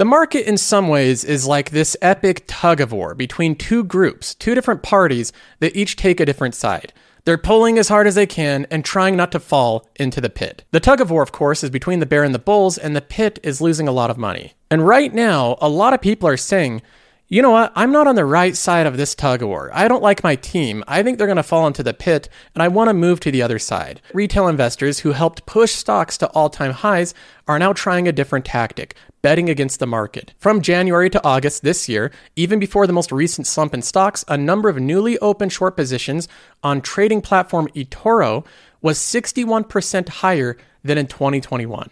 The 0.00 0.06
market, 0.06 0.48
in 0.48 0.56
some 0.56 0.88
ways, 0.88 1.24
is 1.24 1.46
like 1.46 1.72
this 1.72 1.94
epic 2.00 2.44
tug 2.46 2.80
of 2.80 2.90
war 2.90 3.14
between 3.14 3.54
two 3.54 3.84
groups, 3.84 4.34
two 4.34 4.54
different 4.54 4.82
parties 4.82 5.30
that 5.58 5.76
each 5.76 5.94
take 5.94 6.20
a 6.20 6.24
different 6.24 6.54
side. 6.54 6.94
They're 7.26 7.36
pulling 7.36 7.78
as 7.78 7.90
hard 7.90 8.06
as 8.06 8.14
they 8.14 8.24
can 8.24 8.66
and 8.70 8.82
trying 8.82 9.14
not 9.14 9.30
to 9.32 9.38
fall 9.38 9.90
into 9.96 10.22
the 10.22 10.30
pit. 10.30 10.64
The 10.70 10.80
tug 10.80 11.02
of 11.02 11.10
war, 11.10 11.22
of 11.22 11.32
course, 11.32 11.62
is 11.62 11.68
between 11.68 12.00
the 12.00 12.06
bear 12.06 12.24
and 12.24 12.34
the 12.34 12.38
bulls, 12.38 12.78
and 12.78 12.96
the 12.96 13.02
pit 13.02 13.38
is 13.42 13.60
losing 13.60 13.88
a 13.88 13.92
lot 13.92 14.08
of 14.08 14.16
money. 14.16 14.54
And 14.70 14.88
right 14.88 15.12
now, 15.12 15.58
a 15.60 15.68
lot 15.68 15.92
of 15.92 16.00
people 16.00 16.26
are 16.30 16.38
saying, 16.38 16.80
you 17.28 17.42
know 17.42 17.50
what? 17.50 17.70
I'm 17.76 17.92
not 17.92 18.06
on 18.06 18.14
the 18.14 18.24
right 18.24 18.56
side 18.56 18.86
of 18.86 18.96
this 18.96 19.14
tug 19.14 19.42
of 19.42 19.48
war. 19.50 19.70
I 19.74 19.86
don't 19.86 20.02
like 20.02 20.24
my 20.24 20.34
team. 20.34 20.82
I 20.88 21.02
think 21.02 21.18
they're 21.18 21.26
going 21.26 21.36
to 21.36 21.42
fall 21.42 21.66
into 21.66 21.82
the 21.82 21.92
pit, 21.92 22.30
and 22.54 22.62
I 22.62 22.68
want 22.68 22.88
to 22.88 22.94
move 22.94 23.20
to 23.20 23.30
the 23.30 23.42
other 23.42 23.58
side. 23.58 24.00
Retail 24.14 24.48
investors 24.48 25.00
who 25.00 25.12
helped 25.12 25.44
push 25.44 25.72
stocks 25.72 26.16
to 26.18 26.28
all 26.30 26.48
time 26.48 26.72
highs 26.72 27.12
are 27.46 27.58
now 27.58 27.74
trying 27.74 28.08
a 28.08 28.12
different 28.12 28.46
tactic 28.46 28.96
betting 29.22 29.48
against 29.50 29.78
the 29.78 29.86
market. 29.86 30.32
From 30.38 30.62
January 30.62 31.10
to 31.10 31.24
August 31.24 31.62
this 31.62 31.88
year, 31.88 32.10
even 32.36 32.58
before 32.58 32.86
the 32.86 32.92
most 32.92 33.12
recent 33.12 33.46
slump 33.46 33.74
in 33.74 33.82
stocks, 33.82 34.24
a 34.28 34.36
number 34.36 34.68
of 34.68 34.78
newly 34.78 35.18
opened 35.18 35.52
short 35.52 35.76
positions 35.76 36.28
on 36.62 36.80
trading 36.80 37.20
platform 37.20 37.68
eToro 37.74 38.44
was 38.80 38.98
61% 38.98 40.08
higher 40.08 40.56
than 40.82 40.98
in 40.98 41.06
2021. 41.06 41.90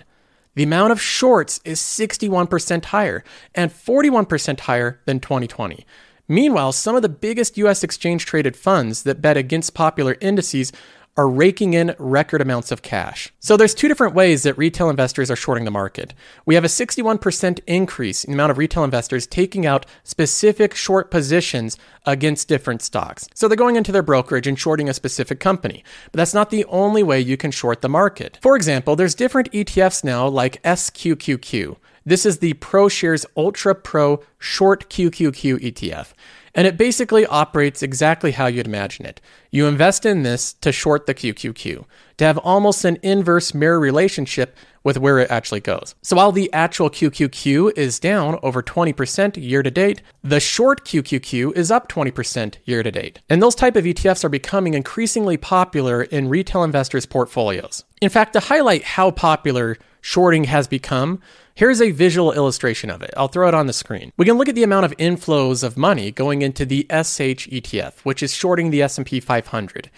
The 0.55 0.62
amount 0.65 0.93
of 0.93 1.01
shorts 1.01 1.61
is 1.65 1.80
61% 1.80 2.87
higher 2.87 3.23
and 3.55 3.71
41% 3.71 4.60
higher 4.60 5.01
than 5.05 5.21
2020. 5.21 5.87
Meanwhile, 6.27 6.73
some 6.73 6.95
of 6.95 7.02
the 7.02 7.09
biggest 7.09 7.57
US 7.59 7.83
exchange 7.83 8.27
traded 8.27 8.57
funds 8.57 9.05
that 9.05 9.23
bet 9.23 9.37
against 9.37 9.73
popular 9.73 10.16
indices 10.21 10.73
are 11.19 11.29
raking 11.29 11.75
in 11.75 11.97
record 11.99 12.41
amounts 12.41 12.71
of 12.71 12.81
cash. 12.81 13.33
So 13.41 13.57
there's 13.57 13.75
two 13.75 13.89
different 13.89 14.15
ways 14.15 14.45
that 14.45 14.57
retail 14.57 14.89
investors 14.89 15.33
are 15.33 15.37
shorting 15.37 15.65
the 15.65 15.71
market. 15.71 16.15
We 16.47 16.55
have 16.55 16.63
a 16.63 16.69
61% 16.69 17.59
increase 17.67 18.23
in 18.23 18.31
the 18.31 18.37
amount 18.37 18.53
of 18.53 18.59
retail 18.59 18.85
investors 18.85 19.27
taking 19.27 19.67
out 19.67 19.85
specific 20.05 20.77
short 20.77 21.11
positions 21.11 21.77
against 22.07 22.47
different 22.47 22.83
stocks. 22.83 23.29
So 23.35 23.49
they're 23.49 23.57
going 23.57 23.75
into 23.75 23.91
their 23.91 24.01
brokerage 24.01 24.47
and 24.47 24.57
shorting 24.57 24.88
a 24.88 24.95
specific 24.95 25.41
company. 25.41 25.83
But 26.13 26.19
that's 26.19 26.35
not 26.35 26.51
the 26.51 26.65
only 26.66 27.02
way 27.02 27.21
you 27.21 27.37
can 27.37 27.51
short 27.51 27.82
the 27.82 27.88
market. 27.88 28.38
For 28.41 28.55
example, 28.55 28.95
there's 28.95 29.16
different 29.16 29.51
ETFs 29.51 30.05
now 30.05 30.29
like 30.29 30.63
SQQQ. 30.63 31.79
This 32.07 32.25
is 32.25 32.38
the 32.38 32.55
ProShares 32.55 33.27
Ultra 33.37 33.75
Pro 33.75 34.23
Short 34.39 34.89
QQQ 34.89 35.61
ETF 35.61 36.13
and 36.59 36.67
it 36.67 36.77
basically 36.77 37.25
operates 37.25 37.85
exactly 37.85 38.33
how 38.33 38.47
you'd 38.47 38.67
imagine 38.67 39.07
it. 39.07 39.21
You 39.53 39.67
invest 39.67 40.05
in 40.05 40.25
this 40.25 40.55
to 40.55 40.73
short 40.73 41.07
the 41.07 41.15
QQQ, 41.15 41.85
to 42.17 42.25
have 42.25 42.39
almost 42.39 42.85
an 42.85 42.99
inverse 43.01 43.55
mirror 43.55 43.79
relationship 43.79 44.57
with 44.83 44.99
where 44.99 45.21
it 45.21 45.31
actually 45.31 45.61
goes. 45.61 45.95
So 46.03 46.16
while 46.16 46.33
the 46.33 46.53
actual 46.53 46.91
QQQ 46.91 47.79
is 47.79 48.01
down 48.01 48.41
over 48.43 48.61
20% 48.61 49.37
year 49.37 49.63
to 49.63 49.71
date, 49.71 50.03
the 50.25 50.41
short 50.41 50.85
QQQ 50.85 51.57
is 51.57 51.71
up 51.71 51.89
20% 51.89 52.57
year 52.65 52.83
to 52.83 52.91
date. 52.91 53.21
And 53.29 53.41
those 53.41 53.55
type 53.55 53.77
of 53.77 53.85
ETFs 53.85 54.25
are 54.25 54.29
becoming 54.29 54.75
increasingly 54.75 55.37
popular 55.37 56.03
in 56.03 56.29
retail 56.29 56.65
investors' 56.65 57.07
portfolios. 57.07 57.85
In 58.01 58.09
fact, 58.09 58.33
to 58.33 58.41
highlight 58.41 58.83
how 58.83 59.13
popular 59.13 59.77
shorting 60.01 60.45
has 60.45 60.66
become, 60.66 61.21
Here's 61.59 61.83
a 61.83 61.91
visual 61.91 62.33
illustration 62.33 62.89
of 62.89 63.03
it. 63.03 63.11
I'll 63.16 63.27
throw 63.27 63.49
it 63.49 63.53
on 63.53 63.66
the 63.66 63.73
screen. 63.73 64.12
We 64.16 64.25
can 64.28 64.37
look 64.37 64.48
at 64.50 64.54
the 64.54 64.62
amount 64.62 64.84
of 64.84 64.94
inflows 64.98 65.65
of 65.65 65.78
money 65.78 66.10
going 66.10 66.43
into 66.43 66.66
the 66.66 66.87
SH 66.91 67.48
ETF, 67.48 68.00
which 68.00 68.22
is 68.22 68.34
shorting 68.34 68.69
the 68.69 68.82
S&P 68.82 69.20
500. 69.20 69.91